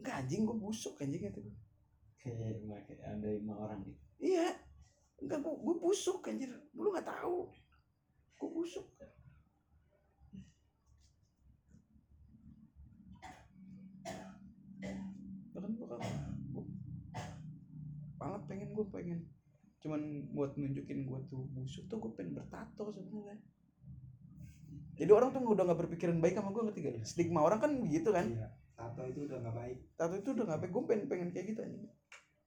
Enggak 0.00 0.24
anjing 0.24 0.44
gue 0.48 0.56
busuk 0.56 0.96
anjing 1.00 1.24
kata 1.24 1.40
gue 1.40 1.56
kayak 2.22 2.62
ada 3.02 3.28
lima 3.28 3.58
orang 3.58 3.82
gitu. 3.84 4.00
Iya. 4.22 4.54
Enggak 5.20 5.38
gue 5.44 5.54
gue 5.60 5.76
busuk 5.76 6.24
anjir. 6.24 6.48
Lu 6.72 6.88
nggak 6.94 7.04
tahu 7.10 7.50
gue 8.42 8.50
busuk? 8.50 8.86
Bahkan 15.54 15.70
gue 15.78 15.86
gue 15.86 16.64
malah 18.18 18.42
pengen 18.50 18.74
gue 18.74 18.86
pengen. 18.90 19.20
Cuman 19.78 20.26
buat 20.34 20.58
nunjukin 20.58 21.06
gue 21.06 21.18
tuh 21.30 21.46
busuk 21.54 21.86
tuh 21.86 22.02
gue 22.02 22.10
pengen 22.18 22.38
bertato 22.38 22.90
sebenarnya 22.90 23.38
jadi 24.92 25.10
orang 25.18 25.32
tuh 25.32 25.42
udah 25.42 25.64
nggak 25.66 25.80
berpikiran 25.82 26.20
baik 26.20 26.36
sama 26.36 26.52
gue 26.52 26.62
ngerti 26.68 26.80
gak? 26.84 26.94
Stigma 27.02 27.40
orang 27.42 27.58
kan 27.58 27.72
begitu 27.80 28.12
kan? 28.12 28.28
Iya. 28.28 28.48
Tato 28.76 29.02
itu 29.08 29.24
udah 29.24 29.38
gak 29.40 29.56
baik. 29.56 29.78
Tato 29.96 30.14
itu 30.14 30.28
udah 30.30 30.44
nggak 30.46 30.60
baik. 30.62 30.72
Gue 30.72 30.84
pengen 30.86 31.04
pengen 31.08 31.28
kayak 31.34 31.46
gitu 31.50 31.60
anjing. 31.64 31.90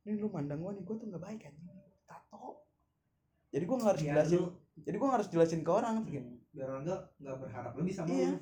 Ini 0.06 0.12
lu 0.22 0.30
mandang 0.30 0.62
gue 0.62 0.72
nih 0.78 0.84
gue 0.86 0.96
tuh 0.96 1.08
nggak 1.10 1.24
baik 1.26 1.42
anjing. 1.52 1.68
Tato. 2.06 2.64
Jadi 3.50 3.64
gue 3.66 3.76
nggak 3.76 3.92
harus 3.92 4.04
Biar 4.06 4.14
jelasin 4.14 4.40
lu- 4.40 4.54
jadi 4.84 4.96
gue 4.98 5.08
harus 5.08 5.28
jelasin 5.32 5.64
ke 5.64 5.72
orang 5.72 6.04
gak? 6.04 6.26
biar 6.52 6.68
orang 6.68 6.84
nggak 6.84 7.02
nggak 7.20 7.38
berharap 7.40 7.72
lebih 7.76 7.94
sama 7.94 8.12
Iya. 8.12 8.30
lu. 8.32 8.40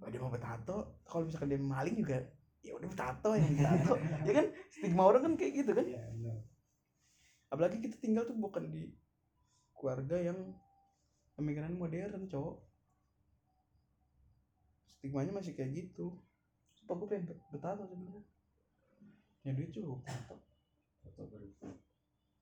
Oh 0.00 0.08
dia 0.08 0.20
mau 0.20 0.32
bertato 0.32 0.76
kalau 1.04 1.22
misalkan 1.26 1.50
dia 1.50 1.60
maling 1.60 1.94
juga 1.94 2.18
ya 2.60 2.72
udah 2.76 2.88
bertato 2.88 3.30
yang 3.38 3.52
bertato 3.54 3.92
ya 4.26 4.32
kan 4.34 4.46
stigma 4.68 5.02
orang 5.06 5.22
kan 5.22 5.32
kayak 5.38 5.52
gitu 5.62 5.70
kan. 5.70 5.86
Iya 5.86 6.02
benar. 6.10 6.38
Apalagi 7.50 7.78
kita 7.78 7.96
tinggal 7.98 8.26
tuh 8.26 8.34
bukan 8.34 8.70
di 8.70 8.90
keluarga 9.74 10.16
yang 10.18 10.38
pemikiran 11.34 11.74
modern 11.74 12.26
cowok. 12.26 12.56
Stigmanya 14.86 15.32
masih 15.32 15.54
kayak 15.54 15.72
gitu. 15.74 16.14
Sumpah 16.74 16.94
gue 17.00 17.08
pengen 17.08 17.24
bertato 17.50 17.86
sebenarnya? 17.86 18.22
Ya 19.40 19.50
duit 19.56 19.72
cukup 19.72 20.04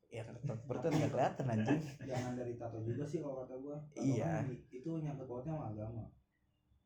ya 0.09 0.24
bertato 0.64 0.88
nggak 0.88 1.12
kelihatan 1.12 1.46
anjing. 1.52 1.80
Jangan 2.11 2.32
dari 2.36 2.54
tato 2.56 2.80
juga 2.80 3.04
sih 3.04 3.20
kalau 3.20 3.44
kata 3.44 3.54
gua. 3.61 3.76
Tato 3.92 4.04
Iya. 4.04 4.24
kan 4.40 4.46
itu 4.72 4.90
nyangkut 5.04 5.26
pautnya 5.28 5.52
sama 5.52 5.64
agama. 5.72 6.04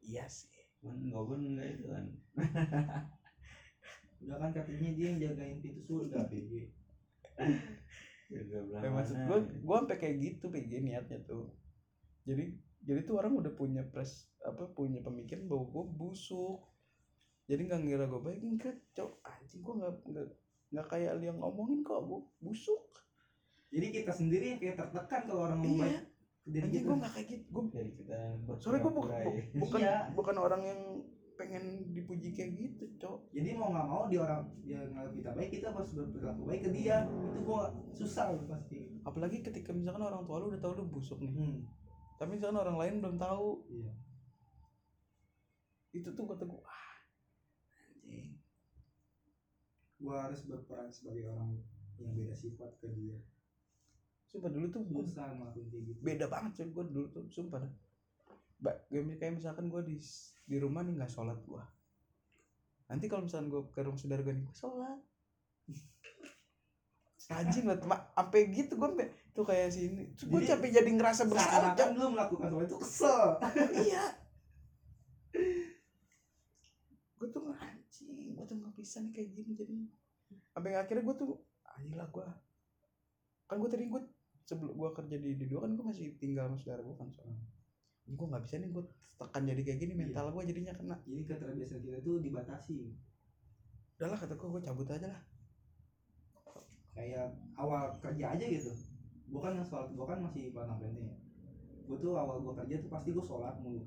Iya 0.03 0.25
sih. 0.27 0.51
Kan 0.83 0.97
nggak 1.07 1.23
pun 1.23 1.39
enggak 1.39 1.69
itu 1.79 1.87
kan. 1.87 2.05
Udah 4.23 4.37
kan 4.39 4.51
katanya 4.55 4.91
dia 4.95 5.07
yang 5.11 5.19
jagain 5.19 5.59
pintu 5.59 5.83
surga 5.87 6.31
PG 6.31 6.51
ya, 8.33 8.89
maksud 8.89 9.17
gue 9.29 9.39
gue 9.61 9.77
sampai 9.77 9.99
kayak 10.01 10.17
gitu 10.23 10.45
PG 10.49 10.73
niatnya 10.81 11.19
tuh. 11.29 11.53
Jadi 12.25 12.57
jadi 12.83 13.07
tuh 13.07 13.21
orang 13.21 13.39
udah 13.39 13.53
punya 13.55 13.83
pres 13.87 14.31
apa 14.43 14.71
punya 14.73 15.03
pemikiran 15.05 15.47
bahwa 15.47 15.69
gue 15.69 15.85
busuk. 15.99 16.65
Jadi 17.51 17.69
nggak 17.69 17.83
ngira 17.85 18.05
gue 18.09 18.21
baik 18.23 18.41
enggak 18.41 18.77
cok. 18.97 19.21
Anjing 19.27 19.61
gue 19.61 19.75
nggak 19.75 19.95
nggak 20.73 20.87
kayak 20.89 21.21
yang 21.21 21.37
ngomongin 21.37 21.85
kok 21.85 22.01
gue 22.09 22.21
busuk 22.41 22.81
jadi 23.73 23.87
kita 23.89 24.13
sendiri 24.13 24.47
yang 24.55 24.61
kayak 24.61 24.77
tertekan 24.77 25.21
kalau 25.25 25.49
orang 25.49 25.65
ngomong 25.65 25.89
iya 25.89 26.13
anjing 26.43 26.75
kita 26.75 26.87
gue 26.91 26.97
nggak 26.99 27.13
kayak 27.15 27.29
gitu. 27.31 27.45
Gue 27.55 27.65
dari 27.71 27.91
kita 27.95 28.17
soalnya 28.59 28.81
gue 28.83 28.93
bukan 28.93 29.11
ya. 29.15 29.45
bukan 29.63 29.81
Iya. 29.81 29.97
bukan 30.11 30.37
orang 30.43 30.63
yang 30.67 30.81
pengen 31.39 31.65
dipuji 31.95 32.29
kayak 32.35 32.51
gitu 32.59 32.85
cok. 32.99 33.19
Jadi 33.31 33.49
mau 33.55 33.71
nggak 33.71 33.87
mau 33.89 34.03
dia 34.11 34.21
orang 34.27 34.43
dia 34.67 34.79
nganggap 34.91 35.15
kita 35.17 35.31
baik 35.39 35.51
kita 35.55 35.67
harus 35.71 35.93
berperilaku 35.95 36.43
baik 36.45 36.63
ke 36.67 36.71
dia. 36.75 36.97
Itu 37.07 37.41
gua 37.47 37.71
susah 37.95 38.35
loh 38.35 38.45
pasti. 38.51 38.79
Apalagi 39.07 39.39
ketika 39.43 39.71
misalkan 39.71 40.03
orang 40.03 40.23
tua 40.27 40.43
lu 40.43 40.51
udah 40.51 40.61
tahu 40.61 40.73
lu 40.83 40.85
busuk 40.91 41.19
nih. 41.23 41.33
Hmm. 41.33 41.63
tapi 42.21 42.39
misalkan 42.39 42.63
orang 42.63 42.79
lain 42.79 42.95
belum 43.03 43.17
tahu. 43.19 43.67
Iya. 43.67 43.93
Itu 45.91 46.09
tuh 46.15 46.25
kata 46.27 46.47
gue 46.47 46.63
ah 46.63 46.95
anjing. 47.83 48.39
Gua 49.99 50.31
harus 50.31 50.47
berperan 50.47 50.91
sebagai 50.91 51.27
orang 51.31 51.59
yang 51.99 52.15
beda 52.15 52.35
sifat 52.35 52.79
ke 52.79 52.87
dia 52.95 53.19
sumpah 54.33 54.49
dulu 54.49 54.67
tuh 54.73 54.81
gue 54.89 55.05
kayak 55.13 55.53
gitu. 55.69 56.01
beda 56.01 56.25
banget 56.33 56.51
cuy. 56.57 56.69
Gue 56.73 56.85
dulu 56.89 57.07
tuh 57.13 57.25
sumpah. 57.29 57.61
Ba- 58.57 58.81
kayak 58.89 59.21
kayak 59.21 59.37
misalkan 59.37 59.69
gue 59.69 59.83
di 59.85 60.01
di 60.49 60.57
rumah 60.57 60.81
nih 60.81 60.97
nggak 60.97 61.13
sholat 61.13 61.37
gue 61.45 61.63
nanti 62.93 63.09
kalau 63.09 63.25
misalkan 63.25 63.49
gue 63.49 63.63
ke 63.73 63.81
rumah 63.81 63.97
saudara 63.97 64.21
gue 64.21 64.35
nih 64.37 64.45
gue 64.45 64.57
sholat. 64.57 65.01
Anjing 67.33 67.65
banget 67.65 67.89
mak 67.89 68.13
sampai 68.13 68.41
gitu 68.53 68.77
gue 68.77 68.89
sampai 68.93 69.09
tuh 69.33 69.45
kayak 69.49 69.73
sini 69.73 70.13
gue 70.13 70.41
capek 70.45 70.71
jadi 70.77 70.91
ngerasa 70.93 71.25
bersalah 71.25 71.73
seakan-akan 71.73 71.89
lu 71.97 72.07
melakukan 72.13 72.49
sesuatu 72.53 72.67
itu 72.69 72.77
kesel. 72.85 73.25
Iya. 73.81 74.05
Gue 77.23 77.31
tuh 77.31 77.55
anjing 77.55 78.35
gue 78.35 78.45
tuh 78.51 78.57
nggak 78.59 78.75
bisa 78.75 78.99
nih 78.99 79.15
kayak 79.15 79.31
gini 79.31 79.53
jadi 79.55 79.75
sampai 80.51 80.75
akhirnya 80.75 81.07
gue 81.07 81.17
tuh 81.23 81.39
anjing 81.63 81.95
lah 81.95 82.11
gue 82.11 82.27
kan 83.47 83.57
gue 83.63 83.71
tadi 83.71 83.87
gue 83.87 84.03
sebelum 84.47 84.75
gue 84.75 84.91
kerja 84.93 85.17
di 85.19 85.31
di 85.39 85.47
dua 85.47 85.65
kan 85.65 85.75
gue 85.75 85.85
masih 85.87 86.15
tinggal 86.19 86.51
sama 86.51 86.57
saudara 86.59 86.83
gue 86.83 86.97
kan 86.99 87.09
soalnya. 87.11 87.43
Gue 88.07 88.27
nggak 88.27 88.43
bisa 88.45 88.55
nih 88.59 88.71
gue 88.71 88.85
tekan 89.19 89.43
jadi 89.47 89.63
kayak 89.63 89.79
gini 89.79 89.95
mental 89.95 90.25
gue 90.35 90.43
jadinya 90.47 90.75
kena. 90.75 90.97
Jadi 91.07 91.23
keterbiasaan 91.27 91.83
kita 91.83 91.99
tuh 92.03 92.19
dibatasi. 92.19 92.79
Udahlah 93.99 94.19
kata 94.19 94.35
gue 94.35 94.49
gue 94.49 94.63
cabut 94.63 94.89
aja 94.91 95.07
lah. 95.07 95.23
Kayak 96.93 97.33
awal 97.57 97.89
kerja 98.03 98.25
aja 98.37 98.45
gitu. 98.45 98.73
Gua 99.33 99.49
kan 99.49 99.57
yang 99.57 99.65
sholat 99.65 99.89
gua 99.97 100.13
kan 100.13 100.21
masih 100.21 100.53
batang 100.53 100.77
pendek 100.77 101.09
ya 101.09 101.17
gua 101.89 101.97
tuh 101.99 102.13
awal 102.15 102.37
gua 102.45 102.55
kerja 102.63 102.85
tuh 102.85 102.91
pasti 102.93 103.17
gua 103.17 103.25
sholat 103.25 103.57
mulu. 103.65 103.81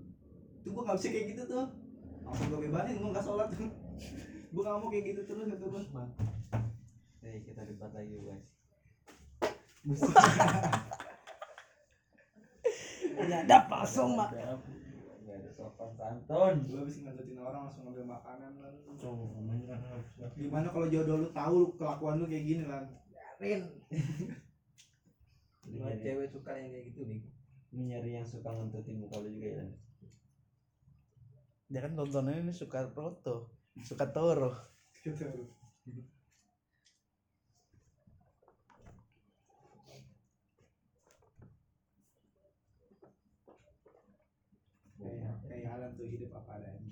Itu 0.57 0.73
gua 0.73 0.89
nggak 0.89 0.97
bisa 0.97 1.07
kayak 1.13 1.25
gitu 1.37 1.43
tuh. 1.45 1.65
Langsung 2.25 2.47
gua 2.49 2.59
bebanin 2.65 2.97
gua 2.97 3.09
nggak 3.13 3.25
sholat 3.29 3.49
gua 4.53 4.61
nggak 4.65 4.77
mau 4.81 4.89
kayak 4.89 5.05
gitu 5.13 5.21
terus 5.29 5.45
kata 5.53 5.65
gua. 5.69 5.81
Oke, 7.21 7.29
kita 7.45 7.61
debat 7.61 7.91
lagi 7.93 8.17
guys 8.25 8.54
ya 13.29 13.37
ada 13.45 13.57
pasong 13.69 14.17
mak? 14.17 14.33
Sopan 15.55 15.87
santun. 15.95 16.67
Gua 16.67 16.83
habis 16.83 16.99
ngelanjutin 16.99 17.39
orang 17.39 17.69
langsung 17.69 17.87
ngambil 17.87 18.05
makanan 18.11 18.51
kan 18.59 18.73
gimana 20.35 20.67
kalau 20.73 20.87
jodoh 20.89 21.17
lu 21.23 21.29
tahu 21.31 21.55
lu 21.63 21.67
kelakuan 21.77 22.19
lu 22.19 22.25
kayak 22.27 22.43
gini 22.43 22.63
lan? 22.67 22.83
Biarin. 23.39 23.61
Nyari, 25.65 25.97
cewek 26.01 26.27
suka 26.29 26.51
yang 26.57 26.69
kayak 26.73 26.85
gitu 26.93 27.01
nih 27.09 27.21
nyari 27.75 28.15
yang 28.15 28.23
suka 28.23 28.47
ngentutin 28.47 29.03
muka 29.03 29.19
lu 29.19 29.27
juga 29.35 29.49
ya 29.59 29.65
dia 31.65 31.79
kan 31.81 31.97
tontonannya 31.97 32.47
ini 32.47 32.53
suka 32.53 32.87
roto 32.93 33.51
suka 33.83 34.05
toro. 34.13 34.53
Gitu 35.03 35.35
kayak 44.95 45.33
kayak 45.45 45.69
Alan 45.74 45.74
tuh 45.93 46.09
hidup 46.09 46.33
apa 46.33 46.57
adanya. 46.57 46.89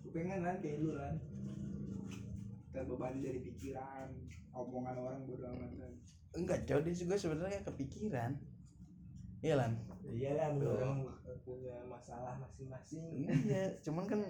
Gue 0.00 0.10
pengen 0.16 0.40
lan 0.40 0.56
kayak 0.64 0.80
lu 0.80 0.96
lan 0.96 1.20
terbebani 2.72 3.22
dari 3.22 3.38
pikiran 3.44 4.08
omongan 4.50 4.96
orang 4.98 5.22
bodo 5.28 5.46
amat 5.46 5.70
kan 5.78 5.92
enggak 6.34 6.66
jauh 6.66 6.82
dia 6.82 6.94
juga 6.94 7.14
sebenarnya 7.14 7.62
kepikiran. 7.62 8.34
Iya 9.44 9.60
lan? 9.60 9.72
Iya 10.08 10.30
lah, 10.40 10.48
Tuh. 10.56 10.72
orang 10.80 11.04
punya 11.44 11.76
masalah 11.84 12.32
masing-masing. 12.40 13.28
iya 13.28 13.76
cuman 13.84 14.08
kan 14.08 14.20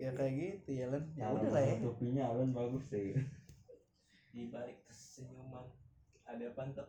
ya 0.00 0.10
kayak 0.16 0.32
gitu 0.34 0.70
ya 0.72 0.86
lan. 0.90 1.04
Ya 1.14 1.30
udah 1.30 1.50
lah 1.52 1.62
ya. 1.62 1.76
tutupinya 1.78 2.22
Alun 2.32 2.50
bagus 2.56 2.84
sih. 2.88 3.12
Di 4.34 4.50
balik 4.50 4.82
kesenyuman 4.88 5.68
ada 6.24 6.48
pantep. 6.56 6.88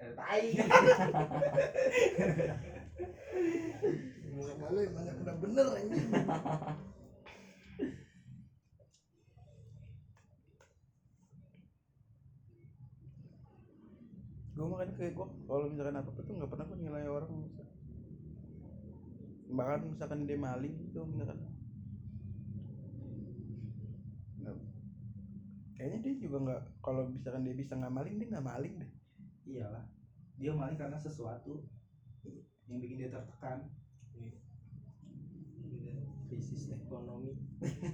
eh, 0.00 0.16
tai 0.16 0.56
Muka 4.40 4.72
lu 4.72 4.80
emang 4.80 5.04
udah 5.20 5.36
bener 5.36 5.66
anjing. 5.76 6.08
gue 14.60 14.68
makanya 14.68 14.92
kayak 14.92 15.16
gue 15.16 15.24
kalau 15.48 15.72
misalkan 15.72 15.96
apa 15.96 16.12
apa 16.12 16.20
tuh 16.20 16.36
nggak 16.36 16.50
pernah 16.52 16.68
gue 16.68 16.78
nilai 16.84 17.08
orang 17.08 17.32
bahkan 19.56 19.80
misalkan 19.88 20.28
dia 20.28 20.36
maling 20.36 20.74
gitu 20.84 21.00
misalkan. 21.08 21.40
Nggak- 24.36 24.64
kayaknya 25.80 25.98
dia 26.04 26.14
juga 26.20 26.36
nggak 26.44 26.60
kalau 26.84 27.08
misalkan 27.08 27.48
dia 27.48 27.56
bisa 27.56 27.72
nggak 27.72 27.92
maling 27.92 28.20
dia 28.20 28.28
nggak 28.36 28.48
maling 28.52 28.74
deh. 28.84 28.90
Iyalah 29.48 29.84
dia 30.40 30.52
maling 30.56 30.76
karena 30.80 30.96
sesuatu 30.96 31.64
yang 32.68 32.80
bikin 32.80 33.00
dia 33.00 33.10
tertekan 33.12 33.68
Krisis 36.30 36.70
ekonomi. 36.70 37.34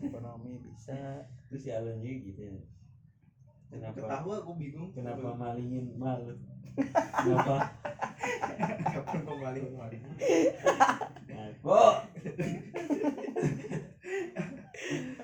ekonomi 0.04 0.60
bisa. 0.60 1.24
Terus 1.48 1.60
si 1.64 1.72
Alun 1.72 2.04
juga 2.04 2.16
gitu 2.28 2.40
ya. 2.44 2.60
Kenapa? 3.72 3.96
Ketawa 3.96 4.34
aku 4.44 4.52
bingung. 4.60 4.92
kenapa 4.92 5.32
malingin 5.32 5.96
malu? 5.96 6.36
Kenapa? 6.76 7.72
Kapan 8.92 9.20
mau 9.24 9.36
maling 9.40 9.64
maling 9.72 10.02
ngaku 11.36 11.80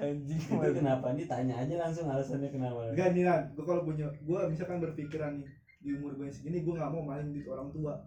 anjing 0.03 0.41
itu 0.43 0.71
kenapa? 0.75 1.07
Nih 1.15 1.27
tanya 1.31 1.55
aja 1.63 1.75
langsung 1.79 2.11
alasannya 2.11 2.51
kenapa? 2.51 2.91
Enggak 2.91 3.15
nih 3.15 3.23
lan, 3.23 3.55
gue 3.55 3.65
kalau 3.65 3.87
punya, 3.87 4.11
gue 4.11 4.41
misalkan 4.51 4.83
berpikiran 4.83 5.39
nih 5.39 5.49
di 5.83 5.91
umur 5.95 6.19
gue 6.19 6.27
segini, 6.31 6.67
gue 6.67 6.75
nggak 6.75 6.91
mau 6.91 7.07
maling 7.07 7.31
duit 7.31 7.47
orang 7.47 7.71
tua, 7.71 8.03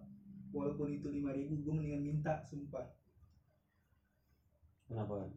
walaupun 0.52 0.92
itu 0.92 1.08
lima 1.08 1.32
ribu, 1.32 1.56
gue 1.64 1.72
mendingan 1.72 2.02
minta, 2.04 2.44
sumpah. 2.44 2.84
Kenapa 4.86 5.28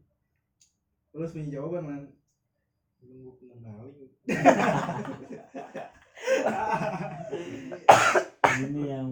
Lo 1.10 1.26
harus 1.26 1.34
punya 1.34 1.58
jawaban 1.58 1.84
lan. 1.90 2.04
Belum 3.02 3.18
gue 3.26 3.34
pernah 3.42 3.74
maling. 3.82 4.14
ini 8.60 8.82
yang 8.92 9.10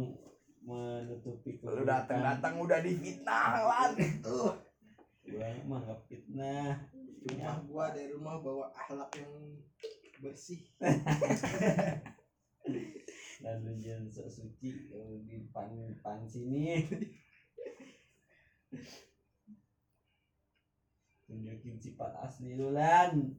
menutupi 0.68 1.56
lu 1.64 1.88
datang 1.88 2.20
datang 2.20 2.60
udah 2.60 2.84
difitnah 2.84 3.64
lan 3.64 3.96
tuh 4.20 4.52
gua 5.24 5.48
mah 5.64 5.80
nggak 5.84 6.00
fitnah 6.12 6.76
Cuma 7.24 7.60
gua 7.68 7.92
dari 7.96 8.12
rumah 8.12 8.40
bawa 8.40 8.72
akhlak 8.72 9.12
yang 9.20 9.32
bersih. 10.24 10.64
lalu 13.44 13.72
jangan 13.80 14.10
sok 14.12 14.28
suci 14.28 14.92
di 15.24 15.38
pan 15.54 15.72
pan 16.04 16.26
sini 16.28 16.84
tunjukin 21.28 21.76
sifat 21.84 22.16
asli 22.16 22.56
lu 22.56 22.72
lan 22.72 23.36